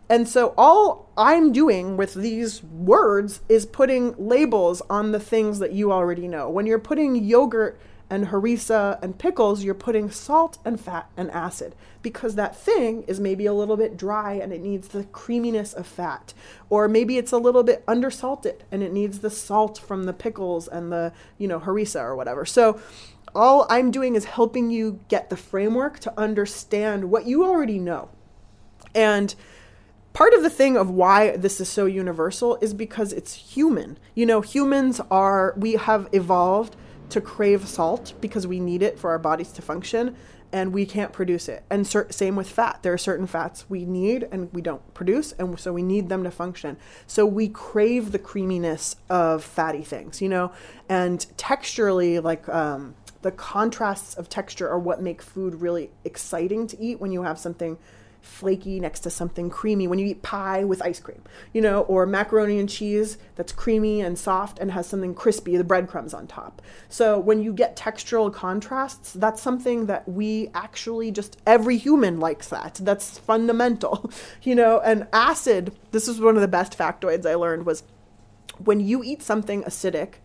[0.07, 5.71] And so all I'm doing with these words is putting labels on the things that
[5.71, 6.49] you already know.
[6.49, 11.75] When you're putting yogurt and harissa and pickles, you're putting salt and fat and acid
[12.03, 15.87] because that thing is maybe a little bit dry and it needs the creaminess of
[15.87, 16.35] fat.
[16.69, 20.67] Or maybe it's a little bit undersalted and it needs the salt from the pickles
[20.67, 22.45] and the, you know, harissa or whatever.
[22.45, 22.79] So
[23.35, 28.09] all I'm doing is helping you get the framework to understand what you already know.
[28.93, 29.35] And
[30.13, 33.99] part of the thing of why this is so universal is because it's human.
[34.15, 36.75] You know, humans are, we have evolved
[37.09, 40.15] to crave salt because we need it for our bodies to function
[40.51, 41.63] and we can't produce it.
[41.69, 42.79] And cer- same with fat.
[42.81, 46.23] There are certain fats we need and we don't produce, and so we need them
[46.23, 46.77] to function.
[47.07, 50.53] So we crave the creaminess of fatty things, you know?
[50.87, 52.95] And texturally, like, um,
[53.25, 57.39] the contrasts of texture are what make food really exciting to eat when you have
[57.39, 57.75] something
[58.21, 62.05] flaky next to something creamy when you eat pie with ice cream you know or
[62.05, 66.61] macaroni and cheese that's creamy and soft and has something crispy the breadcrumbs on top.
[66.87, 72.49] So when you get textural contrasts that's something that we actually just every human likes
[72.49, 72.75] that.
[72.75, 74.11] That's fundamental
[74.43, 77.81] you know and acid this is one of the best factoids i learned was
[78.63, 80.17] when you eat something acidic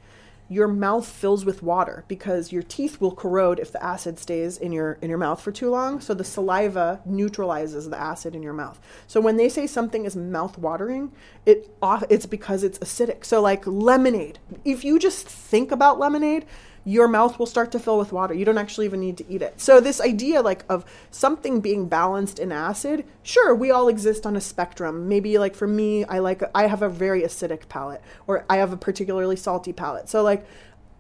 [0.51, 4.73] your mouth fills with water because your teeth will corrode if the acid stays in
[4.73, 6.01] your in your mouth for too long.
[6.01, 8.81] So the saliva neutralizes the acid in your mouth.
[9.07, 11.13] So when they say something is mouth watering
[11.47, 11.73] it
[12.11, 13.25] it's because it's acidic.
[13.25, 16.45] So like lemonade if you just think about lemonade
[16.85, 18.35] your mouth will start to fill with water.
[18.35, 19.61] You don't actually even need to eat it.
[19.61, 24.37] So this idea like of something being balanced in acid, sure, we all exist on
[24.37, 25.09] a spectrum.
[25.09, 28.73] Maybe like for me, I like I have a very acidic palate or I have
[28.73, 30.09] a particularly salty palate.
[30.09, 30.47] So like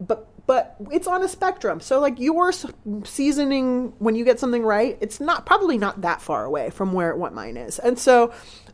[0.00, 1.80] but but it's on a spectrum.
[1.80, 2.52] So like your
[3.04, 7.14] seasoning when you get something right, it's not probably not that far away from where
[7.14, 7.78] what mine is.
[7.78, 8.32] And so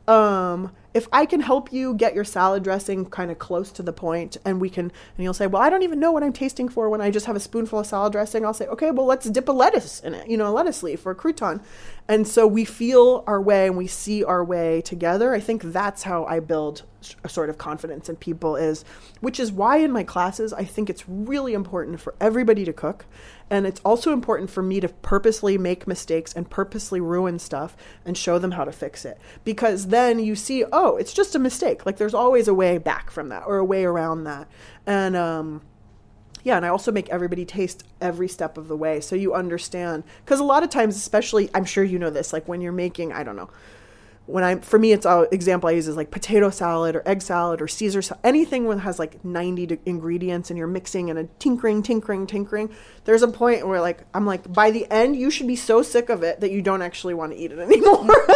[0.08, 3.92] um if I can help you get your salad dressing kind of close to the
[3.92, 4.92] point and we can and
[5.24, 7.36] you'll say, "Well, I don't even know what I'm tasting for when I just have
[7.36, 10.26] a spoonful of salad dressing." I'll say, "Okay, well, let's dip a lettuce in it,
[10.26, 11.60] you know, a lettuce leaf or a crouton."
[12.08, 15.34] And so we feel our way and we see our way together.
[15.34, 16.82] I think that's how I build
[17.28, 18.84] sort of confidence in people is
[19.20, 23.06] which is why in my classes I think it's really important for everybody to cook.
[23.48, 28.16] And it's also important for me to purposely make mistakes and purposely ruin stuff and
[28.16, 29.18] show them how to fix it.
[29.44, 31.86] Because then you see oh it's just a mistake.
[31.86, 34.48] Like there's always a way back from that or a way around that.
[34.86, 35.62] And um
[36.46, 39.00] yeah, and I also make everybody taste every step of the way.
[39.00, 40.04] So you understand.
[40.24, 43.12] Because a lot of times, especially, I'm sure you know this, like when you're making,
[43.12, 43.50] I don't know,
[44.26, 47.22] when I'm, for me, it's an example I use is like potato salad or egg
[47.22, 51.18] salad or Caesar salad, anything that has like 90 d- ingredients and you're mixing and
[51.18, 52.70] a tinkering, tinkering, tinkering.
[53.04, 56.08] There's a point where like, I'm like, by the end, you should be so sick
[56.08, 58.26] of it that you don't actually want to eat it anymore.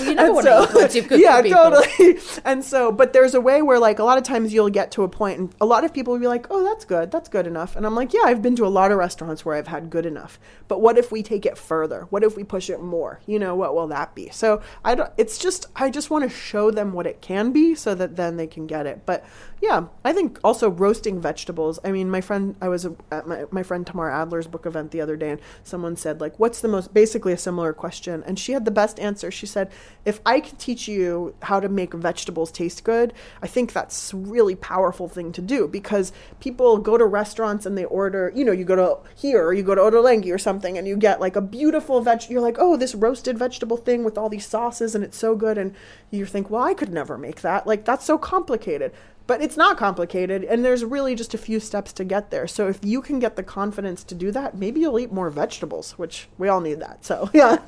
[0.00, 2.18] You never And wanna eat once yeah, totally.
[2.44, 5.02] and so, but there's a way where like a lot of times you'll get to
[5.02, 7.46] a point, and a lot of people will be like, "Oh, that's good, that's good
[7.46, 9.90] enough," and I'm like, "Yeah, I've been to a lot of restaurants where I've had
[9.90, 12.06] good enough." But what if we take it further?
[12.10, 13.20] What if we push it more?
[13.26, 14.30] You know, what will that be?
[14.30, 15.10] So I don't.
[15.16, 18.36] It's just I just want to show them what it can be, so that then
[18.36, 19.02] they can get it.
[19.06, 19.24] But
[19.62, 21.78] yeah, I think also roasting vegetables.
[21.82, 25.00] I mean, my friend, I was at my, my friend Tamar Adler's book event the
[25.00, 28.22] other day, and someone said, like, what's the most, basically a similar question.
[28.26, 29.30] And she had the best answer.
[29.30, 29.72] She said,
[30.04, 34.56] if I can teach you how to make vegetables taste good, I think that's really
[34.56, 38.64] powerful thing to do because people go to restaurants and they order, you know, you
[38.64, 41.40] go to here or you go to Ottolenghi or something and you get like a
[41.40, 45.16] beautiful veg, you're like, oh, this roasted vegetable thing with all these sauces and it's
[45.16, 45.56] so good.
[45.56, 45.74] And
[46.10, 47.66] you think, well, I could never make that.
[47.66, 48.92] Like, that's so complicated
[49.26, 52.68] but it's not complicated and there's really just a few steps to get there so
[52.68, 56.28] if you can get the confidence to do that maybe you'll eat more vegetables which
[56.38, 57.58] we all need that so yeah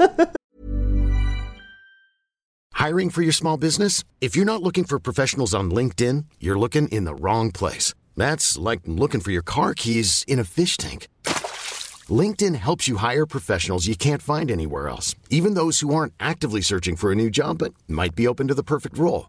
[2.79, 4.05] Hiring for your small business?
[4.21, 7.93] If you're not looking for professionals on LinkedIn, you're looking in the wrong place.
[8.17, 11.09] That's like looking for your car keys in a fish tank.
[12.09, 16.61] LinkedIn helps you hire professionals you can't find anywhere else, even those who aren't actively
[16.61, 19.29] searching for a new job but might be open to the perfect role.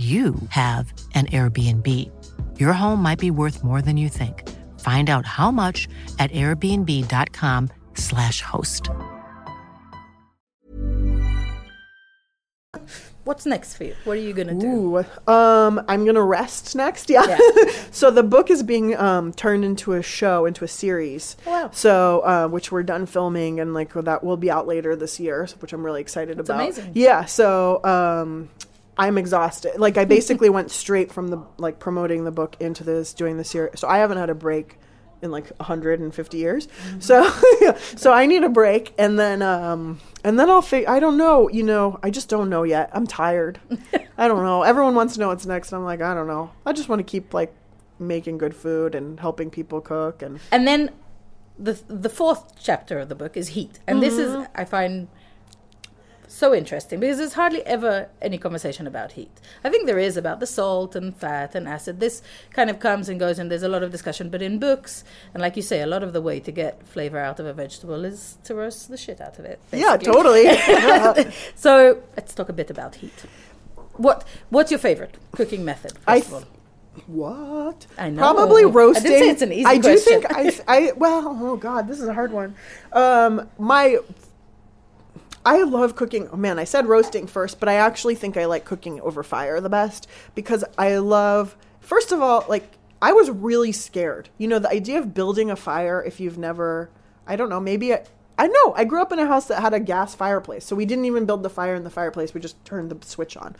[0.00, 1.86] you have an Airbnb.
[2.58, 4.48] Your home might be worth more than you think.
[4.80, 5.86] Find out how much
[6.18, 8.88] at airbnb.com/slash host.
[13.24, 13.94] What's next for you?
[14.04, 14.96] What are you gonna do?
[14.96, 17.10] Ooh, um, I'm gonna rest next.
[17.20, 17.26] Yeah.
[17.26, 17.36] Yeah.
[17.90, 21.36] so the book is being um, turned into a show, into a series.
[21.46, 21.68] Oh, wow.
[21.72, 25.46] So uh, which we're done filming, and like that will be out later this year,
[25.58, 26.58] which I'm really excited about.
[26.60, 26.92] amazing.
[26.94, 27.26] Yeah.
[27.26, 28.48] So um,
[29.00, 29.78] I'm exhausted.
[29.78, 33.44] Like I basically went straight from the like promoting the book into this doing the
[33.44, 33.80] series.
[33.80, 34.76] So I haven't had a break
[35.22, 36.66] in like 150 years.
[36.66, 37.00] Mm-hmm.
[37.00, 41.16] So so I need a break and then um and then I'll fig- I don't
[41.16, 42.90] know, you know, I just don't know yet.
[42.92, 43.58] I'm tired.
[44.18, 44.64] I don't know.
[44.64, 45.72] Everyone wants to know what's next.
[45.72, 46.50] I'm like, I don't know.
[46.66, 47.54] I just want to keep like
[47.98, 50.90] making good food and helping people cook and And then
[51.58, 55.08] the the fourth chapter of the book is heat, and this is I find
[56.40, 59.30] so interesting because there's hardly ever any conversation about heat.
[59.62, 62.00] I think there is about the salt and fat and acid.
[62.00, 62.22] This
[62.58, 64.30] kind of comes and goes, and there's a lot of discussion.
[64.30, 67.18] But in books, and like you say, a lot of the way to get flavor
[67.18, 69.60] out of a vegetable is to roast the shit out of it.
[69.70, 70.12] yeah, basically.
[70.12, 71.32] totally.
[71.54, 73.18] So let's talk a bit about heat.
[74.06, 75.92] What What's your favorite cooking method?
[75.92, 76.44] First I of all?
[77.06, 77.86] What?
[77.98, 78.20] I know.
[78.20, 79.06] Probably I roasting.
[79.06, 80.92] say it's an easy I do think I, I.
[80.96, 82.54] Well, oh god, this is a hard one.
[82.92, 83.98] Um, my.
[85.44, 86.28] I love cooking.
[86.32, 89.60] Oh man, I said roasting first, but I actually think I like cooking over fire
[89.60, 91.56] the best because I love.
[91.80, 94.28] First of all, like I was really scared.
[94.38, 96.90] You know, the idea of building a fire if you've never.
[97.26, 97.60] I don't know.
[97.60, 98.04] Maybe I.
[98.38, 98.72] I know.
[98.74, 101.26] I grew up in a house that had a gas fireplace, so we didn't even
[101.26, 102.32] build the fire in the fireplace.
[102.32, 103.54] We just turned the switch on.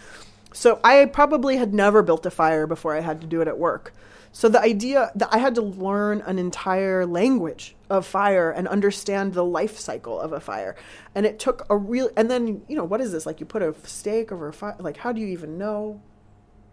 [0.54, 3.58] So I probably had never built a fire before I had to do it at
[3.58, 3.92] work.
[4.32, 9.34] So the idea that I had to learn an entire language of fire and understand
[9.34, 10.76] the life cycle of a fire.
[11.14, 13.26] And it took a real and then, you know, what is this?
[13.26, 16.00] Like you put a stake over a fire like how do you even know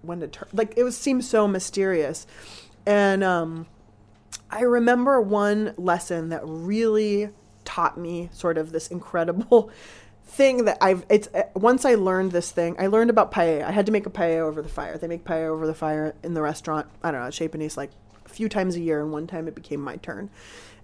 [0.03, 2.27] when to turn like it was seems so mysterious.
[2.85, 3.65] And um
[4.49, 7.29] I remember one lesson that really
[7.65, 9.71] taught me sort of this incredible
[10.27, 13.63] thing that I've it's uh, once I learned this thing, I learned about paella.
[13.63, 14.97] I had to make a paella over the fire.
[14.97, 16.87] They make paella over the fire in the restaurant.
[17.03, 17.91] I don't know, Chez Panisse like
[18.25, 20.29] a few times a year, and one time it became my turn.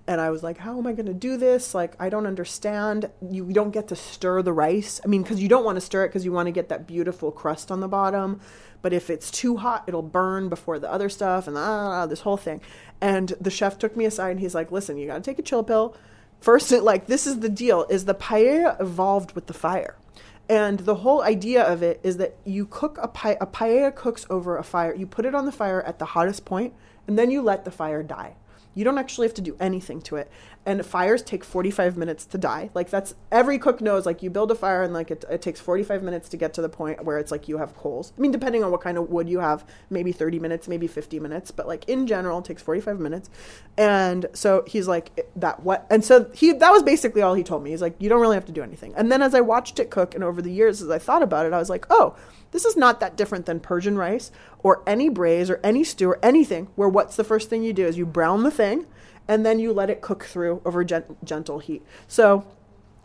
[0.05, 1.73] And I was like, how am I going to do this?
[1.73, 3.09] Like, I don't understand.
[3.29, 4.99] You don't get to stir the rice.
[5.03, 6.85] I mean, because you don't want to stir it because you want to get that
[6.85, 8.41] beautiful crust on the bottom.
[8.81, 12.35] But if it's too hot, it'll burn before the other stuff and ah, this whole
[12.35, 12.59] thing.
[12.99, 15.41] And the chef took me aside and he's like, listen, you got to take a
[15.41, 15.95] chill pill.
[16.43, 19.95] First, it, like, this is the deal is the paella evolved with the fire.
[20.49, 24.25] And the whole idea of it is that you cook a, pa- a paella cooks
[24.29, 24.93] over a fire.
[24.93, 26.73] You put it on the fire at the hottest point,
[27.07, 28.35] and then you let the fire die.
[28.73, 30.29] You don't actually have to do anything to it.
[30.65, 32.69] And fires take 45 minutes to die.
[32.73, 35.59] Like that's every cook knows like you build a fire and like it, it takes
[35.59, 38.13] 45 minutes to get to the point where it's like you have coals.
[38.17, 41.19] I mean depending on what kind of wood you have, maybe 30 minutes, maybe 50
[41.19, 43.29] minutes, but like in general it takes 45 minutes.
[43.77, 47.63] And so he's like that what and so he that was basically all he told
[47.63, 47.71] me.
[47.71, 48.93] He's like you don't really have to do anything.
[48.95, 51.45] And then as I watched it cook and over the years as I thought about
[51.45, 52.15] it, I was like, "Oh,
[52.53, 56.19] this is not that different than Persian rice or any braise or any stew or
[56.23, 58.85] anything where what's the first thing you do is you brown the thing
[59.27, 61.83] and then you let it cook through over gen- gentle heat.
[62.07, 62.45] So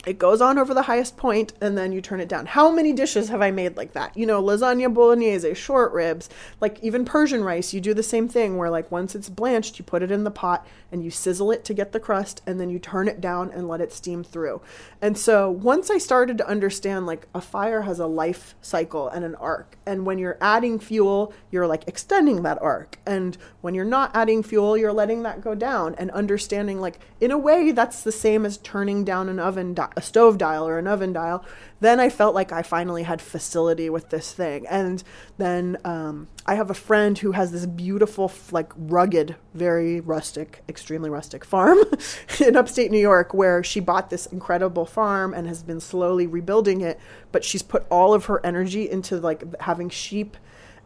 [0.06, 2.46] it goes on over the highest point and then you turn it down.
[2.46, 4.16] How many dishes have I made like that?
[4.16, 6.30] You know, lasagna bolognese, short ribs,
[6.60, 9.84] like even Persian rice, you do the same thing where like once it's blanched, you
[9.84, 12.70] put it in the pot and you sizzle it to get the crust and then
[12.70, 14.62] you turn it down and let it steam through.
[15.02, 19.24] And so once I started to understand like a fire has a life cycle and
[19.24, 19.76] an arc.
[19.84, 22.98] And when you're adding fuel, you're like extending that arc.
[23.04, 27.30] And when you're not adding fuel, you're letting that go down and understanding like in
[27.30, 30.86] a way that's the same as turning down an oven a stove dial or an
[30.86, 31.44] oven dial,
[31.80, 34.66] then I felt like I finally had facility with this thing.
[34.66, 35.02] And
[35.36, 41.10] then um, I have a friend who has this beautiful, like rugged, very rustic, extremely
[41.10, 41.78] rustic farm
[42.44, 46.80] in upstate New York where she bought this incredible farm and has been slowly rebuilding
[46.80, 46.98] it.
[47.32, 50.36] But she's put all of her energy into like having sheep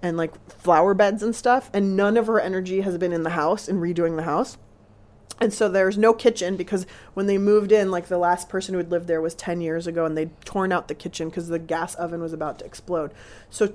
[0.03, 1.71] and like flower beds and stuff.
[1.73, 4.59] And none of her energy has been in the house and redoing the house.
[5.43, 8.79] And so there's no kitchen because when they moved in, like the last person who
[8.79, 11.59] had lived there was 10 years ago and they'd torn out the kitchen because the
[11.59, 13.13] gas oven was about to explode.
[13.51, 13.73] So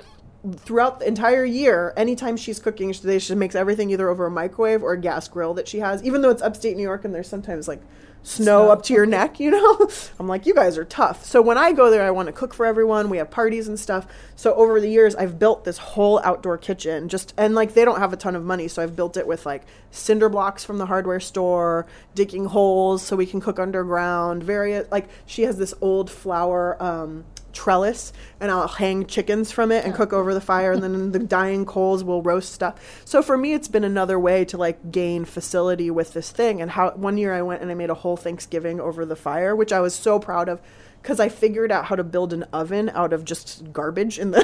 [0.55, 4.81] throughout the entire year, anytime she's cooking, she, she makes everything either over a microwave
[4.81, 7.27] or a gas grill that she has, even though it's upstate New York and there's
[7.27, 7.81] sometimes like
[8.27, 9.89] snow, up to your neck, you know?
[10.19, 11.25] I'm like, you guys are tough.
[11.25, 13.09] So when I go there, I want to cook for everyone.
[13.09, 14.05] We have parties and stuff.
[14.35, 17.99] So over the years, I've built this whole outdoor kitchen just, and like they don't
[17.99, 18.67] have a ton of money.
[18.67, 23.15] So I've built it with like cinder blocks from the hardware store, digging holes so
[23.15, 27.23] we can cook underground, various, like she has this old flower, um,
[27.57, 31.19] trellis and I'll hang chickens from it and cook over the fire and then the
[31.19, 33.01] dying coals will roast stuff.
[33.03, 36.69] So for me it's been another way to like gain facility with this thing and
[36.69, 39.73] how one year I went and I made a whole Thanksgiving over the fire, which
[39.73, 40.61] I was so proud of
[41.01, 44.43] because I figured out how to build an oven out of just garbage in the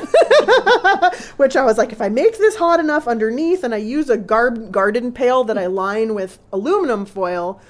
[1.38, 4.18] which I was like if I make this hot enough underneath and I use a
[4.18, 7.62] gar- garden pail that I line with aluminum foil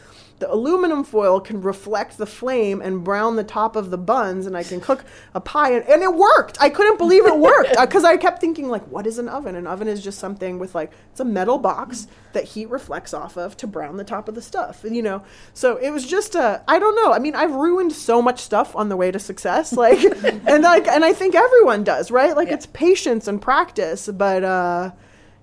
[0.43, 4.57] the aluminum foil can reflect the flame and brown the top of the buns and
[4.57, 6.57] i can cook a pie and, and it worked!
[6.59, 9.55] I couldn't believe it worked because i kept thinking like what is an oven?
[9.55, 13.37] An oven is just something with like it's a metal box that heat reflects off
[13.37, 15.23] of to brown the top of the stuff you know?
[15.53, 17.13] So it was just a i don't know.
[17.13, 20.87] I mean i've ruined so much stuff on the way to success like and like
[20.89, 22.35] and i think everyone does right?
[22.35, 22.55] Like Yeah.
[22.55, 24.91] it's patience and practice but uh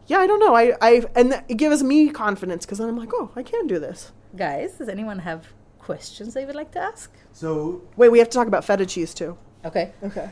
[0.07, 0.55] yeah, I don't know.
[0.55, 3.79] I, I and it gives me confidence because then I'm like, oh, I can do
[3.79, 4.13] this.
[4.37, 5.47] Guys, does anyone have
[5.79, 7.13] questions they would like to ask?
[7.33, 9.37] So Wait, we have to talk about feta cheese too.
[9.65, 9.93] Okay.
[10.03, 10.29] Okay.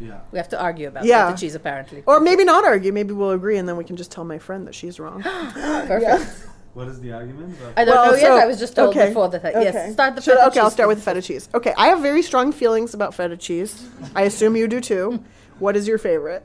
[0.00, 0.20] yeah.
[0.32, 1.30] We have to argue about Yeah.
[1.30, 2.02] the cheese apparently.
[2.06, 2.92] Or maybe not argue.
[2.92, 5.22] Maybe we'll agree, and then we can just tell my friend that she's wrong.
[5.22, 6.48] Perfect.
[6.74, 7.58] What is the argument?
[7.60, 7.72] About?
[7.76, 8.26] I don't Well, know yet.
[8.28, 9.44] so- I was just told okay, before that.
[9.44, 9.62] Okay.
[9.64, 11.14] Yes, start the Should- feta okay, I'll start with thing.
[11.14, 11.48] feta cheese.
[11.54, 13.86] Okay, I have very strong feelings about feta cheese.
[14.16, 15.22] I assume you do too.
[15.58, 16.42] What is your favorite?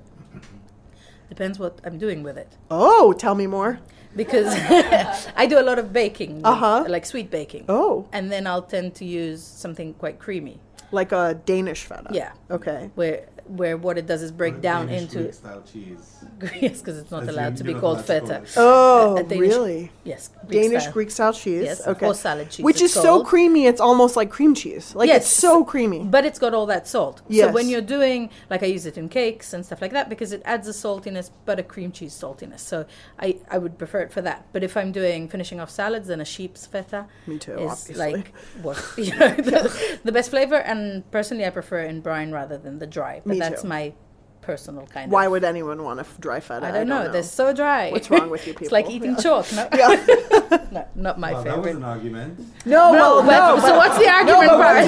[1.29, 2.49] Depends what I'm doing with it.
[2.71, 3.79] Oh, tell me more.
[4.15, 4.47] Because
[5.35, 6.85] I do a lot of baking, Uh-huh.
[6.87, 7.65] like sweet baking.
[7.69, 10.59] Oh, And then I'll tend to use something quite creamy.
[10.91, 12.09] like a Danish feta.
[12.11, 12.31] Yeah.
[12.49, 12.89] Okay.
[12.95, 16.13] Where where what it does is break down into Greek style cheese.
[16.61, 18.43] yes, because it's not As allowed you- to be called feta.
[18.57, 19.91] Oh, A- a Danish- really?
[20.03, 20.93] Yes, Greek Danish style.
[20.93, 21.63] Greek style cheese.
[21.63, 22.05] Yes, okay.
[22.05, 23.25] or salad cheese, Which it's is so called.
[23.27, 24.93] creamy, it's almost like cream cheese.
[24.95, 26.03] Like Yes, it's so creamy.
[26.03, 27.21] But it's got all that salt.
[27.27, 27.47] Yes.
[27.47, 30.31] So when you're doing, like I use it in cakes and stuff like that because
[30.31, 32.59] it adds a saltiness, but a cream cheese saltiness.
[32.59, 32.85] So
[33.19, 34.45] I, I would prefer it for that.
[34.53, 37.95] But if I'm doing finishing off salads, then a sheep's feta Me too, is obviously.
[38.13, 40.55] like what you know, the, the best flavor.
[40.57, 43.21] And personally, I prefer in brine rather than the dry.
[43.25, 43.67] But Me that's too.
[43.67, 43.93] my
[44.41, 45.31] personal kind of Why of.
[45.31, 46.65] would anyone want a f- dry feta?
[46.67, 47.11] I don't, know.
[47.11, 47.91] They're so dry.
[47.91, 48.63] What's wrong with you people?
[48.67, 49.17] it's like eating Yeah.
[49.17, 49.45] chalk.
[49.51, 49.67] No,
[50.71, 51.75] no, not my Well, that was favorite.
[51.77, 52.39] an argument.
[52.65, 53.67] No, No, well, but- no.
[53.67, 54.87] so what's the argument but- part?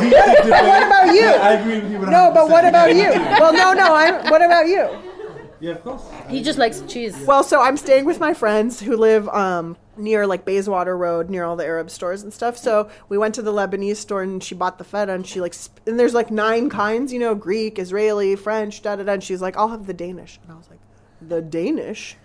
[0.49, 1.25] But what about you?
[1.25, 1.99] I agree with you.
[1.99, 3.09] No, but what about you?
[3.39, 3.93] Well, no, no.
[3.93, 4.29] I.
[4.29, 4.87] What about you?
[5.61, 6.03] Yeah, of course.
[6.29, 7.17] He just likes cheese.
[7.27, 11.43] Well, so I'm staying with my friends who live um, near like Bayswater Road, near
[11.43, 12.57] all the Arab stores and stuff.
[12.57, 15.53] So we went to the Lebanese store and she bought the feta and she like,
[15.53, 19.13] sp- and there's like nine kinds, you know, Greek, Israeli, French, da da da.
[19.13, 20.39] And she's like, I'll have the Danish.
[20.43, 20.79] And I was like,
[21.21, 22.15] the Danish?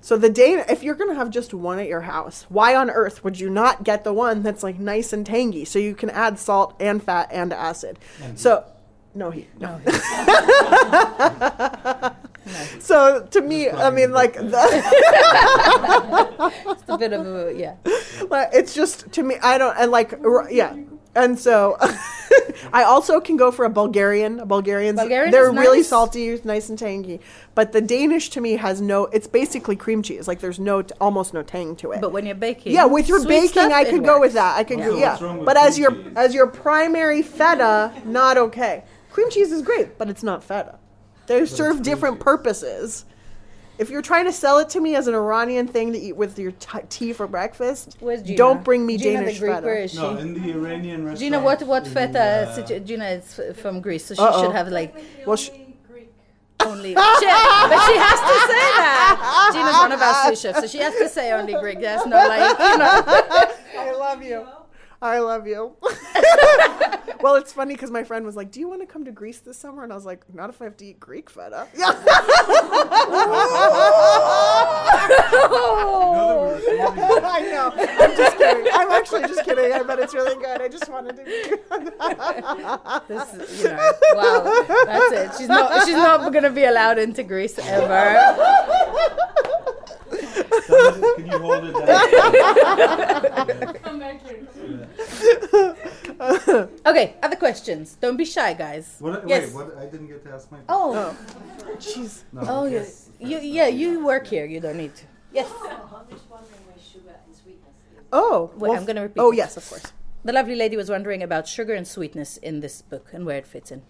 [0.00, 3.24] So the Dan, if you're gonna have just one at your house, why on earth
[3.24, 6.38] would you not get the one that's like nice and tangy, so you can add
[6.38, 7.98] salt and fat and acid?
[8.36, 8.64] So,
[9.14, 9.80] no heat, no.
[12.80, 14.58] So to me, I mean, like the,
[16.68, 17.74] It's a bit of a yeah.
[18.28, 20.14] like, it's just to me, I don't, and like,
[20.50, 20.76] yeah.
[21.14, 21.76] And so,
[22.72, 24.38] I also can go for a Bulgarian.
[24.38, 25.88] A Bulgarian's Bulgarian they're really nice.
[25.88, 27.20] salty, nice and tangy.
[27.56, 29.06] But the Danish to me has no.
[29.06, 30.28] It's basically cream cheese.
[30.28, 32.00] Like there's no, almost no tang to it.
[32.00, 34.56] But when you're baking, Yeah, with your baking, stuff, I it could go with that.
[34.56, 34.86] I could, Yeah.
[34.86, 35.10] go, yeah.
[35.10, 36.12] what's wrong with But as your cheese?
[36.14, 38.84] as your primary feta, not okay.
[39.10, 40.78] Cream cheese is great, but it's not feta.
[41.28, 43.04] They serve different purposes.
[43.78, 46.36] If you're trying to sell it to me as an Iranian thing to eat with
[46.36, 48.36] your t- tea for breakfast, Gina?
[48.36, 49.66] don't bring me Gina Danish the Greek, feta.
[49.66, 49.98] Where is she?
[49.98, 51.18] No, in the Iranian restaurant.
[51.20, 52.18] Gina, what what in, feta?
[52.48, 54.42] uh, situ- Gina is f- from Greece, so she Uh-oh.
[54.42, 55.50] should have like Well, sh-
[56.66, 56.88] only.
[56.88, 59.50] She, but she has to say that.
[59.54, 61.78] Gina's one of our sous chefs, so she has to say only Greek.
[61.80, 63.04] There's no like, you know.
[63.78, 64.44] I love you.
[65.00, 65.76] I love you.
[67.20, 69.38] well, it's funny because my friend was like, "Do you want to come to Greece
[69.38, 71.92] this summer?" And I was like, "Not if I have to eat Greek feta." Yeah.
[73.10, 73.22] No,
[75.22, 77.24] that we're recording.
[77.24, 77.72] I know.
[77.76, 78.72] I'm just kidding.
[78.72, 79.72] I'm actually just kidding.
[79.72, 80.60] I bet it's really good.
[80.60, 81.24] I just wanted to.
[83.08, 85.30] This, is, you know, wow, that's it.
[85.38, 85.86] She's not.
[85.86, 89.44] She's not gonna be allowed into Greece ever.
[90.66, 92.06] Somebody- Can you hold it down?
[96.86, 97.96] Okay, other questions.
[98.00, 98.96] Don't be shy, guys.
[98.98, 99.46] What, yes.
[99.48, 99.76] Wait, what?
[99.78, 100.58] I didn't get to ask my.
[100.68, 101.16] Oh,
[101.78, 102.22] Jeez.
[102.32, 103.10] No, oh, yes.
[103.20, 103.68] You, yeah.
[103.68, 104.44] You work here.
[104.46, 105.04] You don't need to.
[105.32, 105.48] Yes.
[108.10, 109.36] Oh, Wait, I'm gonna repeat Oh it.
[109.36, 109.92] yes, of course.
[110.28, 113.46] The lovely lady was wondering about sugar and sweetness in this book and where it
[113.46, 113.80] fits in.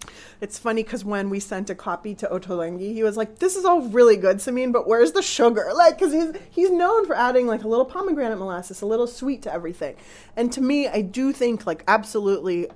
[0.41, 3.64] It's funny because when we sent a copy to Ottolenghi, he was like, "This is
[3.64, 7.49] all really good, Samin, but where's the sugar?" Like, because he's he's known for adding
[7.49, 9.97] like a little pomegranate molasses, a little sweet to everything.
[10.36, 12.68] And to me, I do think like absolutely,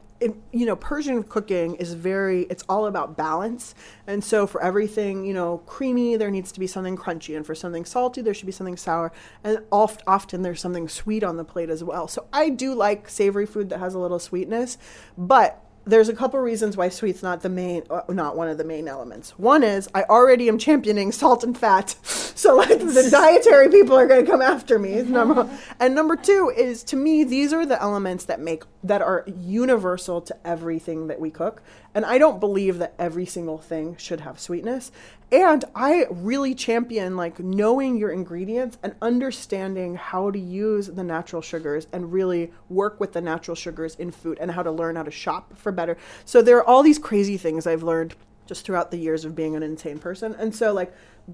[0.53, 2.43] you know, Persian cooking is very.
[2.45, 3.75] It's all about balance.
[4.07, 7.55] And so for everything, you know, creamy, there needs to be something crunchy, and for
[7.55, 9.13] something salty, there should be something sour,
[9.45, 12.09] and oft, often there's something sweet on the plate as well.
[12.09, 14.79] So I do like savory food that has a little sweetness,
[15.17, 18.65] but there's a couple reasons why sweet's not the main uh, not one of the
[18.65, 19.39] main elements.
[19.39, 24.07] One is i already am championing salt and fat so like the dietary people are
[24.07, 25.49] going to come after me number
[25.81, 30.21] and number two is to me these are the elements that make that are universal
[30.21, 31.63] to everything that we cook
[31.95, 34.91] and i don't believe that every single thing should have sweetness.
[35.31, 41.41] And i really champion like knowing your ingredients and understanding how to use the natural
[41.41, 45.05] sugars and really work with the natural sugars in food and how to learn how
[45.05, 45.97] to shop for better.
[46.25, 48.15] So there are all these crazy things i've learned
[48.47, 50.35] just throughout the years of being an insane person.
[50.35, 50.93] And so like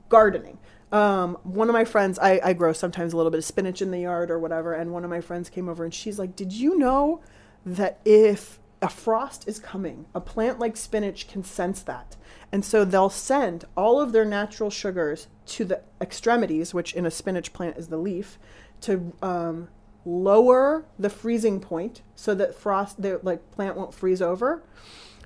[0.08, 0.58] gardening.
[0.92, 3.90] Um, one of my friends I, I grow sometimes a little bit of spinach in
[3.90, 4.72] the yard or whatever.
[4.74, 7.20] And one of my friends came over and she's like did you know
[7.66, 12.16] that if a frost is coming, a plant like spinach can sense that.
[12.52, 17.10] And so they'll send all of their natural sugars to the extremities, which in a
[17.10, 18.38] spinach plant is the leaf,
[18.82, 19.68] to um,
[20.04, 24.62] lower the freezing point so that frost, the like plant won't freeze over.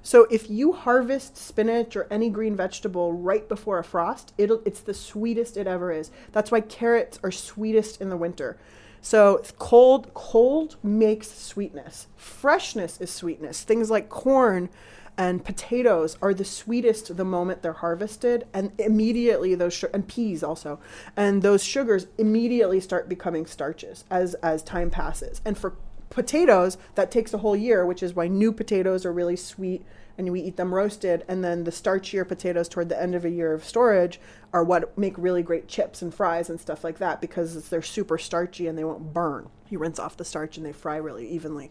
[0.03, 4.81] So if you harvest spinach or any green vegetable right before a frost, it'll it's
[4.81, 6.11] the sweetest it ever is.
[6.33, 8.59] That's why carrots are sweetest in the winter.
[9.03, 12.07] So cold cold makes sweetness.
[12.17, 13.63] Freshness is sweetness.
[13.65, 14.71] Things like corn
[15.19, 20.81] and potatoes are the sweetest the moment they're harvested and immediately those and peas also
[21.17, 25.43] and those sugars immediately start becoming starches as as time passes.
[25.45, 25.75] And for
[26.09, 29.85] potatoes that takes a whole year which is why new potatoes are really sweet
[30.19, 33.31] and we eat them roasted and then the starchier potatoes toward the end of a
[33.31, 34.21] year of storage
[34.53, 38.19] are what make really great chips and fries and stuff like that because they're super
[38.19, 39.49] starchy and they won't burn.
[39.71, 41.71] You rinse off the starch and they fry really evenly.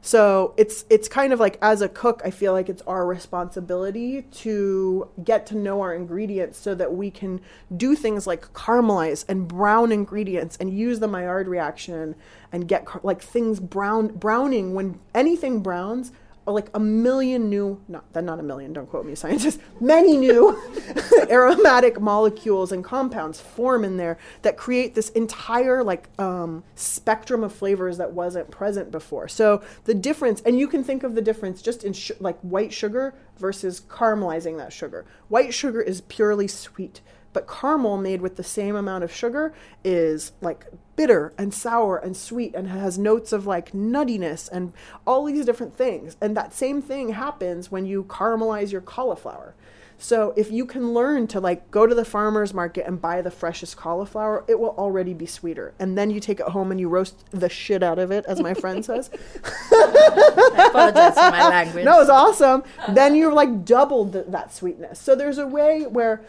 [0.00, 4.22] So it's it's kind of like as a cook i feel like it's our responsibility
[4.22, 7.40] to get to know our ingredients so that we can
[7.76, 12.16] do things like caramelize and brown ingredients and use the maillard reaction
[12.50, 14.74] and get car- like things brown browning.
[14.74, 16.10] When anything browns
[16.46, 20.56] like a million new not not a million don't quote me scientists many new
[21.30, 27.52] aromatic molecules and compounds form in there that create this entire like um, spectrum of
[27.52, 29.28] flavors that wasn't present before.
[29.28, 32.72] So the difference and you can think of the difference just in sh- like white
[32.72, 35.04] sugar versus caramelizing that sugar.
[35.28, 37.00] White sugar is purely sweet
[37.32, 40.66] but caramel made with the same amount of sugar is like
[40.96, 44.72] bitter and sour and sweet and has notes of like nuttiness and
[45.06, 46.16] all these different things.
[46.20, 49.54] And that same thing happens when you caramelize your cauliflower.
[50.02, 53.30] So if you can learn to like go to the farmer's market and buy the
[53.30, 55.74] freshest cauliflower, it will already be sweeter.
[55.78, 58.40] And then you take it home and you roast the shit out of it, as
[58.40, 59.10] my friend says.
[59.72, 61.84] I apologize for my language.
[61.84, 62.64] No, it's awesome.
[62.88, 64.98] Then you're like doubled th- that sweetness.
[64.98, 66.24] So there's a way where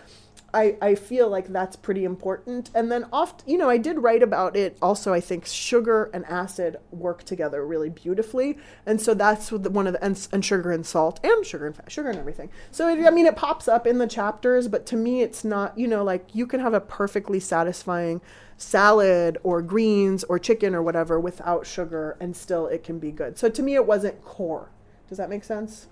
[0.54, 2.70] I, I feel like that's pretty important.
[2.76, 4.78] And then oft, you know, I did write about it.
[4.82, 8.58] Also, I think sugar and acid work together really beautifully.
[8.86, 11.92] And so that's one of the, and, and sugar and salt and sugar and fat,
[11.92, 12.50] sugar and everything.
[12.72, 15.78] So, it, I mean, it pops up in the chapters, but to me, it's not,
[15.78, 18.22] you know, like you can have a perfectly satisfying
[18.56, 23.38] salad or greens or chicken or whatever without sugar and still it can be good.
[23.38, 24.70] So to me, it wasn't core.
[25.10, 25.88] Does that make sense?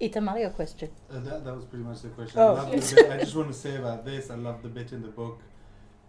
[0.00, 0.90] Ita Mario question.
[1.10, 2.38] Uh, that, that was pretty much the question.
[2.38, 2.56] Oh.
[2.56, 4.30] I, the I just want to say about this.
[4.30, 5.40] I love the bit in the book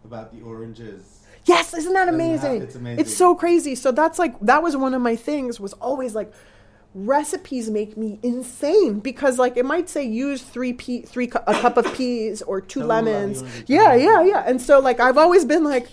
[0.04, 1.22] about the oranges.
[1.46, 2.64] Yes, isn't that amazing?
[2.64, 3.00] it's amazing.
[3.00, 3.76] It's so crazy.
[3.76, 6.34] So that's like that was one of my things was always like
[6.96, 11.54] recipes make me insane because like it might say use three pea three cu- a
[11.54, 13.64] cup of peas or two Tell them about the lemons.
[13.68, 14.44] Yeah, yeah, yeah.
[14.48, 15.88] And so like I've always been like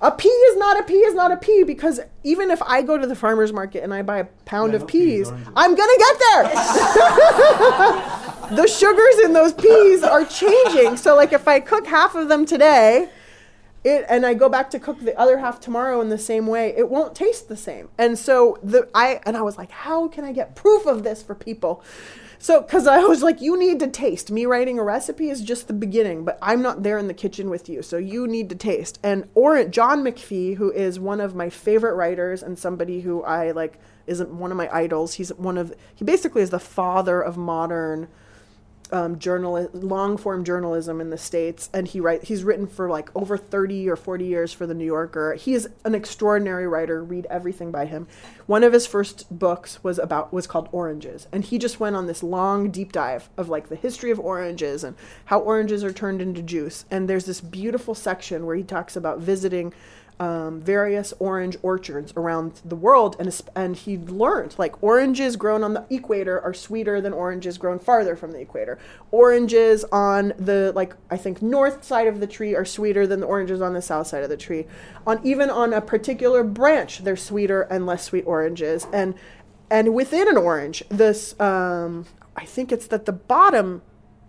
[0.00, 2.96] a pea is not a pea is not a pea because even if I go
[2.96, 5.46] to the farmer's market and I buy a pound Yeah, of peas, peas.
[5.56, 6.44] I'm gonna get there.
[8.56, 10.96] the sugars in those peas are changing.
[10.96, 13.08] So like if I cook half of them today,
[13.84, 16.74] it and I go back to cook the other half tomorrow in the same way,
[16.76, 17.88] it won't taste the same.
[17.98, 21.22] And so the I and I was like, how can I get proof of this
[21.22, 21.82] for people?
[22.40, 24.30] So cuz I was like you need to taste.
[24.30, 27.50] Me writing a recipe is just the beginning, but I'm not there in the kitchen
[27.50, 27.82] with you.
[27.82, 28.98] So you need to taste.
[29.02, 33.50] And or John McPhee, who is one of my favorite writers and somebody who I
[33.50, 35.14] like isn't one of my idols.
[35.14, 38.08] He's one of he basically is the father of modern
[38.92, 43.14] um, journal long form journalism in the states and he write he's written for like
[43.14, 45.34] over 30 or 40 years for the New Yorker.
[45.34, 47.02] He is an extraordinary writer.
[47.02, 48.06] Read everything by him.
[48.46, 52.06] One of his first books was about was called oranges and he just went on
[52.06, 56.22] this long deep dive of like the history of oranges and how oranges are turned
[56.22, 56.84] into juice.
[56.90, 59.72] And there's this beautiful section where he talks about visiting
[60.20, 65.74] um, various orange orchards around the world, and and he learned like oranges grown on
[65.74, 68.78] the equator are sweeter than oranges grown farther from the equator.
[69.10, 73.26] Oranges on the like I think north side of the tree are sweeter than the
[73.26, 74.66] oranges on the south side of the tree.
[75.06, 79.14] On even on a particular branch, they're sweeter and less sweet oranges, and
[79.70, 82.06] and within an orange, this um,
[82.36, 83.82] I think it's that the bottom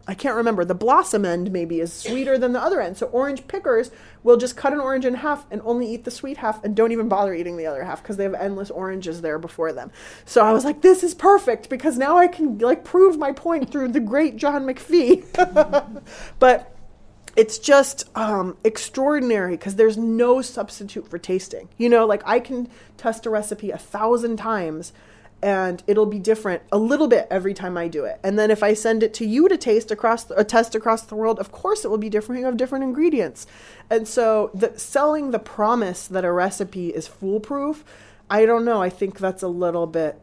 [0.07, 0.65] I can't remember.
[0.65, 2.97] The blossom end maybe is sweeter than the other end.
[2.97, 3.91] So orange pickers
[4.23, 6.91] will just cut an orange in half and only eat the sweet half and don't
[6.91, 9.91] even bother eating the other half because they have endless oranges there before them.
[10.25, 13.71] So I was like, this is perfect because now I can like prove my point
[13.71, 15.25] through the great John McPhee.
[16.39, 16.75] but
[17.35, 21.69] it's just um, extraordinary because there's no substitute for tasting.
[21.77, 24.91] You know, like I can test a recipe a thousand times
[25.41, 28.19] and it'll be different a little bit every time I do it.
[28.23, 31.03] And then if I send it to you to taste across the, uh, test across
[31.03, 32.39] the world, of course it will be different.
[32.39, 33.47] You have different ingredients.
[33.89, 37.83] And so the selling the promise that a recipe is foolproof,
[38.29, 38.81] I don't know.
[38.81, 40.19] I think that's a little bit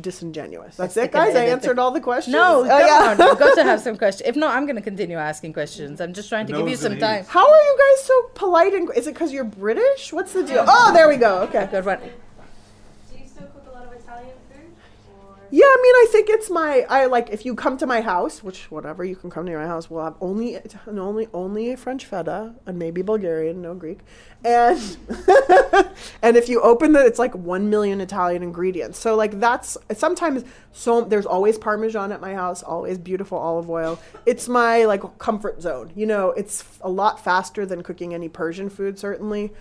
[0.00, 0.76] disingenuous.
[0.76, 1.34] That's Let's it, guys.
[1.34, 1.52] I edit.
[1.54, 2.32] answered all the questions.
[2.32, 3.16] No, Oh, come yeah.
[3.20, 3.28] on.
[3.28, 4.28] You've got to have some questions.
[4.28, 6.00] If not, I'm going to continue asking questions.
[6.00, 7.16] I'm just trying to give you some time.
[7.18, 7.28] ears.
[7.28, 10.12] How are you guys so polite and is it because you're British?
[10.12, 10.64] What's the deal?
[10.68, 11.40] Oh, there we go.
[11.42, 11.66] Okay.
[11.70, 11.98] Good one.
[11.98, 14.70] Do you still cook a lot of Italian food?
[15.18, 16.84] Or Yeah, I mean, I think it's my.
[16.90, 19.66] I like if you come to my house, which whatever you can come to my
[19.66, 19.88] house.
[19.88, 24.00] We'll have only only only French feta and maybe Bulgarian, no Greek,
[24.44, 24.78] and
[26.22, 28.98] and if you open that, it's like one million Italian ingredients.
[28.98, 33.98] So like that's sometimes so there's always Parmesan at my house, always beautiful olive oil.
[34.26, 35.92] It's my like comfort zone.
[35.94, 39.52] You know, it's a lot faster than cooking any Persian food certainly.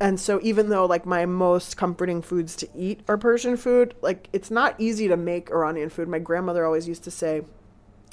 [0.00, 4.28] And so even though like my most comforting foods to eat are Persian food, like
[4.32, 6.08] it's not easy to make Iranian food.
[6.08, 7.42] My grandmother always used to say,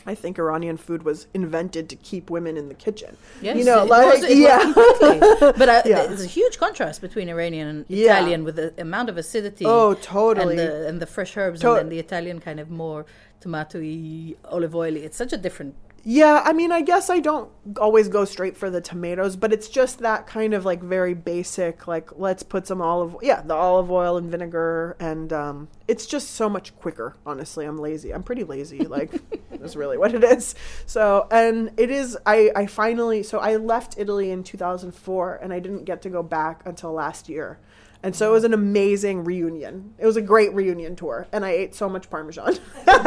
[0.06, 3.18] I think Iranian food was invented to keep women in the kitchen.
[3.42, 4.60] Yes, you know, like was- yeah.
[4.72, 5.20] completely.
[5.58, 6.06] But uh, Yeah.
[6.08, 8.14] there's a huge contrast between Iranian and Yeah.
[8.18, 9.66] Italian with the amount of acidity.
[9.66, 10.58] Oh, totally.
[10.58, 13.06] And the, and the fresh herbs, To- and then the Italian kind of more
[13.42, 15.04] tomatoey, olive oily.
[15.04, 15.76] It's such a different.
[16.04, 19.68] Yeah, I mean, I guess I don't always go straight for the tomatoes, but it's
[19.68, 23.92] just that kind of like very basic, like let's put some olive, yeah, the olive
[23.92, 27.16] oil and vinegar, and um, it's just so much quicker.
[27.26, 28.14] Honestly, I'm lazy.
[28.14, 28.80] I'm pretty lazy.
[28.90, 29.12] Like,
[29.52, 30.56] that's really what it is.
[30.88, 35.60] So, and it is, I, I finally, so I left Italy in 2004 and I
[35.60, 37.60] didn't get to go back until last year.
[38.02, 39.94] And so it was an amazing reunion.
[39.98, 42.58] It was a great reunion tour, and I ate so much Parmesan.
[42.88, 42.98] and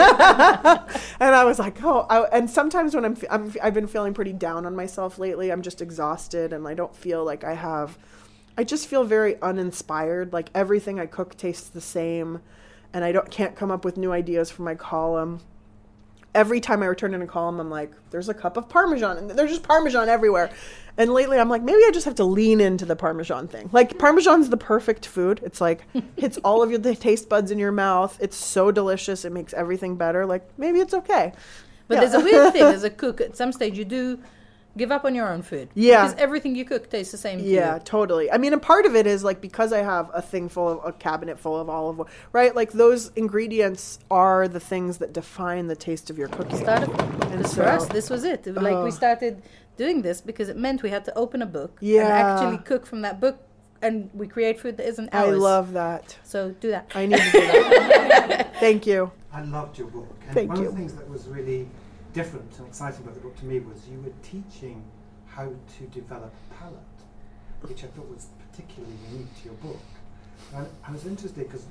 [1.21, 4.67] I was like, oh, I, and sometimes when I'm, I'm, I've been feeling pretty down
[4.67, 5.51] on myself lately.
[5.51, 7.99] I'm just exhausted, and I don't feel like I have.
[8.59, 10.35] I just feel very uninspired.
[10.35, 12.43] Like everything I cook tastes the same,
[12.93, 15.41] and I don't can't come up with new ideas for my column.
[16.35, 19.31] Every time I return in a column, I'm like, "There's a cup of Parmesan, and
[19.31, 20.51] there's just Parmesan everywhere."
[20.97, 23.69] And lately, I'm like, maybe I just have to lean into the Parmesan thing.
[23.73, 25.41] Like Parmesan's the perfect food.
[25.43, 25.85] It's like
[26.17, 28.17] hits all of your the taste buds in your mouth.
[28.21, 29.25] It's so delicious.
[29.25, 30.25] It makes everything better.
[30.27, 31.33] Like maybe it's okay.
[31.89, 32.01] But Yeah.
[32.01, 33.21] there's a weird thing as a cook.
[33.21, 34.19] At some stage, you do
[34.77, 35.69] give up on your own food.
[35.75, 36.05] Yeah.
[36.07, 37.41] Because everything you cook tastes the same.
[37.41, 37.81] Yeah, you.
[37.85, 38.31] totally.
[38.31, 40.81] I mean, and part of it is like because I have a thing full of
[40.85, 42.55] a cabinet full of olive oil, right?
[42.55, 46.57] Like those ingredients are the things that define the taste of your cooking.
[46.59, 46.91] Started
[47.31, 47.87] And this for us.
[47.87, 48.47] This was it.
[48.47, 49.43] It was Like we started
[49.77, 52.03] doing this because it meant we had to open a book Yeah.
[52.03, 53.39] and actually cook from that book,
[53.81, 56.17] and we create food that isn't I love that.
[56.25, 56.91] So do that.
[56.95, 58.55] I need to do that.
[58.61, 59.11] Thank you.
[59.33, 60.15] I loved your book.
[60.27, 60.67] And Thank one you.
[60.69, 61.67] of the things that was really
[62.13, 64.83] different and exciting about the book to me was you were teaching
[65.27, 65.45] how
[65.79, 66.77] to develop a palate,
[67.63, 69.81] which I thought was particularly unique to your book.
[70.55, 71.65] And I was interested because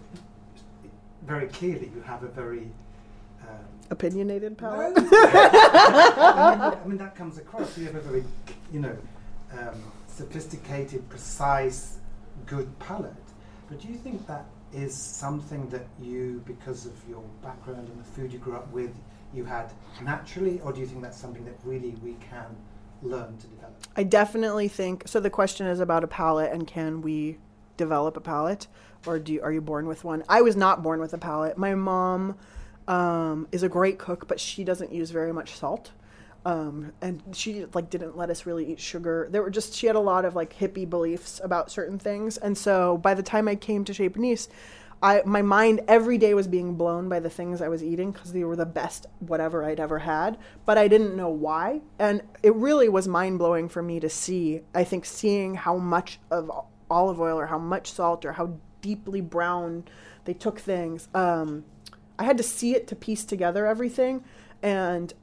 [1.25, 2.69] very clearly you have a very
[3.43, 4.93] um, Opinionated palate.
[4.97, 7.77] I, mean, I mean, that comes across.
[7.77, 8.23] You have a very,
[8.71, 8.97] you know,
[9.59, 11.97] um, sophisticated, precise,
[12.45, 13.13] good palate.
[13.67, 18.03] But do you think that is something that you, because of your background and the
[18.03, 18.91] food you grew up with,
[19.33, 19.71] you had
[20.01, 22.55] naturally, or do you think that's something that really we can
[23.01, 23.75] learn to develop?
[23.95, 25.19] I definitely think so.
[25.19, 27.37] The question is about a palate, and can we
[27.77, 28.67] develop a palate,
[29.05, 30.23] or do you, are you born with one?
[30.29, 31.57] I was not born with a palate.
[31.57, 32.37] My mom
[32.87, 35.91] um, is a great cook, but she doesn't use very much salt,
[36.45, 39.27] um, and she like didn't let us really eat sugar.
[39.31, 42.57] There were just she had a lot of like hippie beliefs about certain things, and
[42.57, 44.47] so by the time I came to Chez Panisse,
[45.03, 48.33] I my mind every day was being blown by the things I was eating because
[48.33, 52.55] they were the best whatever I'd ever had, but I didn't know why, and it
[52.55, 54.61] really was mind blowing for me to see.
[54.75, 56.51] I think seeing how much of
[56.89, 59.85] olive oil or how much salt or how deeply brown
[60.25, 61.07] they took things.
[61.13, 61.65] Um,
[62.19, 64.23] I had to see it to piece together everything,
[64.61, 65.13] and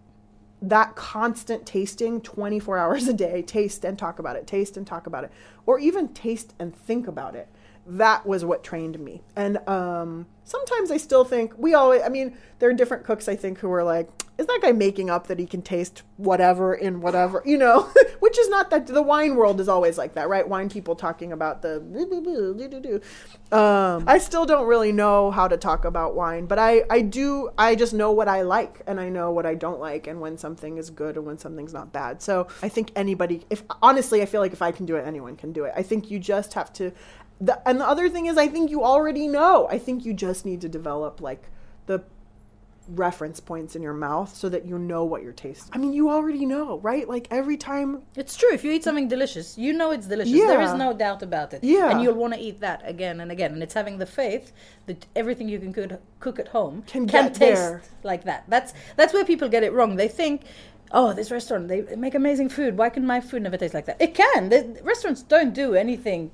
[0.60, 5.06] that constant tasting 24 hours a day taste and talk about it taste and talk
[5.06, 5.30] about it
[5.66, 7.48] or even taste and think about it
[7.88, 9.22] that was what trained me.
[9.34, 13.36] And um, sometimes i still think we always i mean there are different cooks i
[13.36, 14.08] think who are like
[14.38, 17.42] is that guy making up that he can taste whatever in whatever?
[17.44, 17.90] You know?
[18.20, 20.48] Which is not that the wine world is always like that right?
[20.48, 21.80] Wine people talking about the
[23.50, 27.48] um, i still don't really know how to talk about wine but i i do
[27.58, 30.36] i just know what i like and i know what i don't like and when
[30.38, 32.22] something is good and when something's not bad.
[32.22, 35.34] So i think anybody if honestly i feel like if i can do it anyone
[35.34, 35.72] can do it.
[35.74, 36.92] I think you just have to
[37.40, 40.44] the, and the other thing is i think you already know i think you just
[40.44, 41.50] need to develop like
[41.86, 42.02] the
[42.88, 45.70] reference points in your mouth so that you know what you're tasting.
[45.74, 47.08] I mean, you already know, right?
[47.08, 48.02] Like every time.
[48.16, 48.52] It's true.
[48.52, 50.32] If you eat something delicious, you know it's delicious.
[50.32, 50.46] Yeah.
[50.46, 51.62] There is no doubt about it.
[51.62, 51.90] Yeah.
[51.90, 53.52] And you'll want to eat that again and again.
[53.52, 54.52] And it's having the faith
[54.86, 57.82] that everything you can cook, cook at home Can can taste there.
[58.02, 58.44] like that.
[58.48, 59.96] That's that's where people get it wrong.
[59.96, 60.42] They think,
[60.92, 62.78] oh, this restaurant they make amazing food.
[62.78, 64.00] Why can my food never taste like that?
[64.00, 64.48] It can.
[64.48, 66.30] The restaurants don't do anything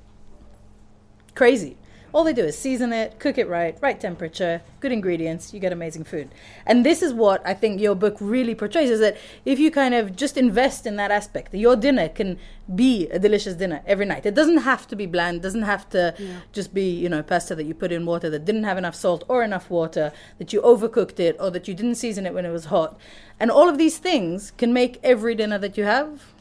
[1.35, 1.77] crazy.
[2.15, 5.73] All they do is season it, cook it right, right temperature, good ingredients, you get
[5.73, 6.29] amazing food.
[6.65, 9.93] And this is what I think your book really portrays is that if you kind
[9.93, 12.39] of just invest in that aspect, your dinner can
[12.73, 14.25] be a delicious dinner every night.
[14.25, 16.15] It doesn't have to be bland, doesn't have to
[16.53, 19.25] just be, you know, pasta that you put in water that didn't have enough salt
[19.27, 22.51] or enough water, that you overcooked it or that you didn't season it when it
[22.51, 22.97] was hot.
[23.41, 26.33] And all of these things can make every dinner that you have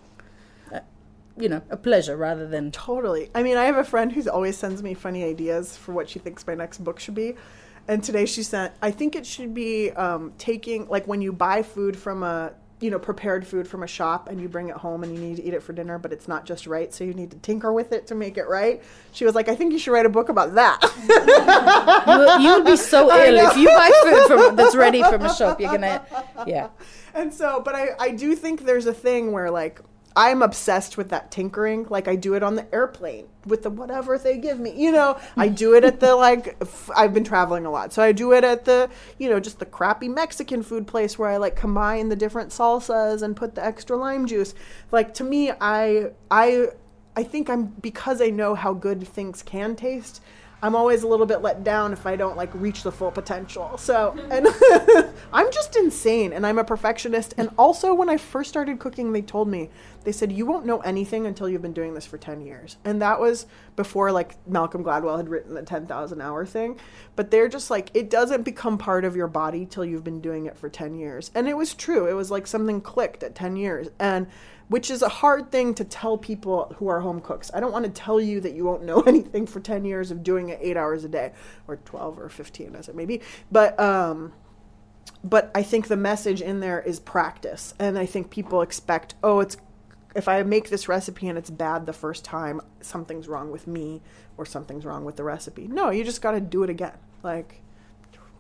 [1.37, 3.31] you know, a pleasure rather than Totally.
[3.35, 6.19] I mean, I have a friend who's always sends me funny ideas for what she
[6.19, 7.35] thinks my next book should be.
[7.89, 11.63] And today she sent, I think it should be um, taking, like when you buy
[11.63, 15.05] food from a, you know, prepared food from a shop and you bring it home
[15.05, 16.93] and you need to eat it for dinner, but it's not just right.
[16.93, 18.83] So you need to tinker with it to make it right.
[19.13, 20.81] She was like, I think you should write a book about that.
[22.43, 25.61] you will be so ill if you buy food from that's ready from a shop.
[25.61, 26.05] You're gonna,
[26.47, 26.69] yeah.
[27.15, 29.81] and so, but I, I do think there's a thing where like
[30.17, 31.87] I'm obsessed with that tinkering.
[31.91, 34.73] Like I do it on the airplane with the whatever they give me.
[34.77, 37.93] You know, I do it at the like f- I've been traveling a lot.
[37.93, 38.89] So I do it at the,
[39.19, 43.23] you know, just the crappy Mexican food place where I like combine the different salsas
[43.23, 44.55] and put the extra lime juice.
[44.93, 46.69] Like to me, I I
[47.17, 50.21] I think I'm because I know how good things can taste.
[50.65, 53.77] I'm always a little bit let down if I don't like reach the full potential.
[53.77, 54.33] So, mm-hmm.
[54.33, 57.35] and I'm just insane and I'm a perfectionist.
[57.37, 59.69] And also, when I first started cooking, they told me,
[60.05, 62.79] they said, you won't know anything until you've been doing this for 10 years.
[62.83, 63.45] And that was
[63.77, 66.81] before like Malcolm Gladwell had written the 10,000 hour thing.
[67.15, 70.47] But they're just like, it doesn't become part of your body till you've been doing
[70.47, 71.31] it for 10 years.
[71.35, 72.07] And it was true.
[72.07, 73.89] It was like something clicked at 10 years.
[73.99, 74.29] And
[74.69, 77.51] which is a hard thing to tell people who are home cooks.
[77.53, 80.23] I don't want to tell you that you won't know anything for 10 years of
[80.23, 81.33] doing it eight hours a day
[81.69, 83.21] or 12 or 15 as it may be.
[83.53, 84.33] But, um,
[85.23, 87.75] but I think the message in there is practice.
[87.79, 89.57] And I think people expect, oh, it's
[90.15, 94.01] if I make this recipe and it's bad the first time, something's wrong with me
[94.37, 95.67] or something's wrong with the recipe.
[95.67, 96.93] No, you just got to do it again.
[97.23, 97.61] Like,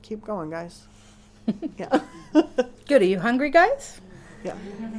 [0.02, 0.86] keep going, guys.
[1.78, 2.00] yeah.
[2.86, 3.02] Good.
[3.02, 4.00] Are you hungry, guys?
[4.44, 4.54] Yeah.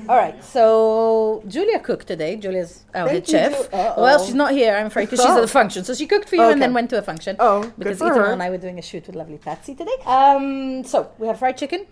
[0.09, 0.43] All right.
[0.43, 2.35] So Julia cooked today.
[2.35, 3.73] Julia's our head Thank you, chef.
[3.73, 4.01] Uh-oh.
[4.01, 5.43] Well, she's not here, I'm afraid, because she's at Oh.
[5.43, 5.83] a function.
[5.83, 7.35] So she cooked for you and then went to a function.
[7.39, 8.31] Oh, good because for Ethan her.
[8.33, 9.95] and I were doing a shoot with lovely Patsy today.
[10.05, 11.85] Um, so we have fried chicken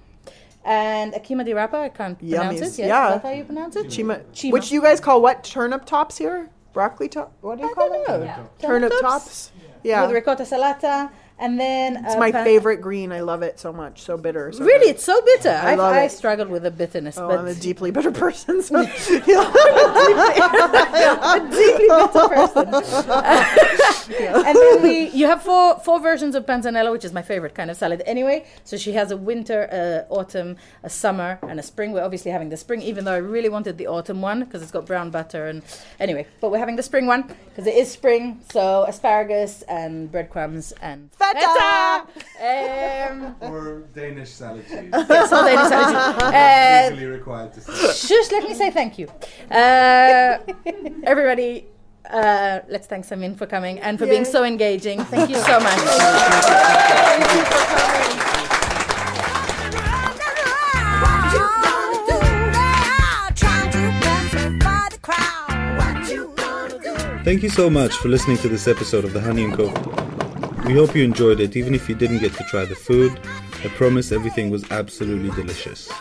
[0.66, 1.76] and a cime di rapa.
[1.76, 2.64] I can't pronounce it.
[2.64, 3.08] Yes, Yeah.
[3.16, 3.88] Is that how you pronounce it?
[3.88, 4.52] Chima, Chima.
[4.52, 5.44] Which you guys call what?
[5.44, 6.50] Turnip tops here?
[6.74, 7.32] Broccoli top?
[7.42, 8.26] What do you I call don't it?
[8.26, 8.50] know.
[8.60, 9.52] Turnip tops?
[9.84, 10.02] Yeah.
[10.08, 11.12] With ricotta salata.
[11.40, 13.12] And then It's uh, my pan- favorite green.
[13.12, 14.02] I love it so much.
[14.02, 14.52] So bitter.
[14.52, 14.96] So Really, good.
[14.96, 15.50] it's so bitter.
[15.62, 18.62] I I, I struggled with the bitterness, Oh, but I'm a deeply bitter person.
[18.62, 18.86] So a
[21.52, 22.74] deeply bitter person.
[24.46, 27.70] and then we, you have four four versions of panzanella, which is my favorite kind
[27.72, 28.46] of salad anyway.
[28.64, 31.92] So she has a winter, uh, autumn, a summer, and a spring.
[31.94, 34.72] We're obviously having the spring, even though I really wanted the autumn one because it's
[34.72, 35.62] got brown butter and
[36.00, 36.28] anyway.
[36.42, 38.40] But we're having the spring one because it is spring.
[38.52, 42.06] So asparagus and breadcrumbs and Feta!
[43.12, 44.90] Um, Or Danish salad cheese.
[44.94, 46.22] yes, all Danish salad.
[46.22, 47.74] Uh, Legally required to say.
[48.08, 49.08] Shush, let me say thank you.
[49.50, 50.38] Uh,
[51.04, 51.68] everybody,
[52.10, 55.04] uh, let's thank Samin for coming and for being so engaging.
[55.06, 55.80] Thank you so much.
[55.80, 58.20] Thank you for coming.
[64.74, 67.24] What you gotta do.
[67.24, 70.03] Thank you so much for listening to this episode of the Honey and Co.
[70.66, 73.20] We hope you enjoyed it, even if you didn't get to try the food.
[73.66, 75.92] I promise everything was absolutely delicious.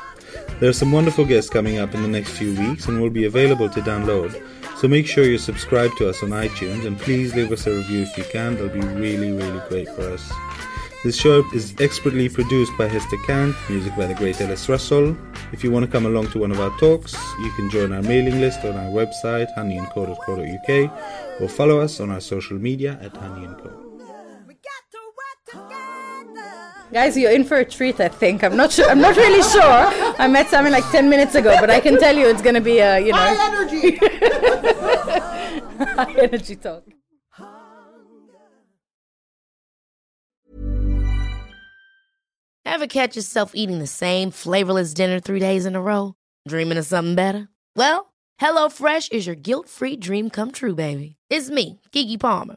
[0.60, 3.24] There are some wonderful guests coming up in the next few weeks and will be
[3.24, 4.40] available to download.
[4.78, 8.02] So make sure you subscribe to us on iTunes and please leave us a review
[8.02, 8.54] if you can.
[8.54, 10.32] That'll be really, really great for us.
[11.02, 15.16] This show is expertly produced by Hester Kant, music by the great Ellis Russell.
[15.50, 18.02] If you want to come along to one of our talks, you can join our
[18.02, 23.46] mailing list on our website, honeyandco.co.uk, or follow us on our social media at Honey
[26.92, 27.98] Guys, you're in for a treat.
[28.00, 28.44] I think.
[28.44, 28.88] I'm not sure.
[28.90, 29.62] I'm not really sure.
[30.18, 32.60] I met Samin like ten minutes ago, but I can tell you it's going to
[32.60, 33.96] be a you know High energy.
[35.96, 36.84] high energy talk.
[42.64, 46.14] Ever catch yourself eating the same flavorless dinner three days in a row?
[46.48, 47.48] Dreaming of something better?
[47.76, 51.16] Well, HelloFresh is your guilt-free dream come true, baby.
[51.28, 52.56] It's me, Keke Palmer.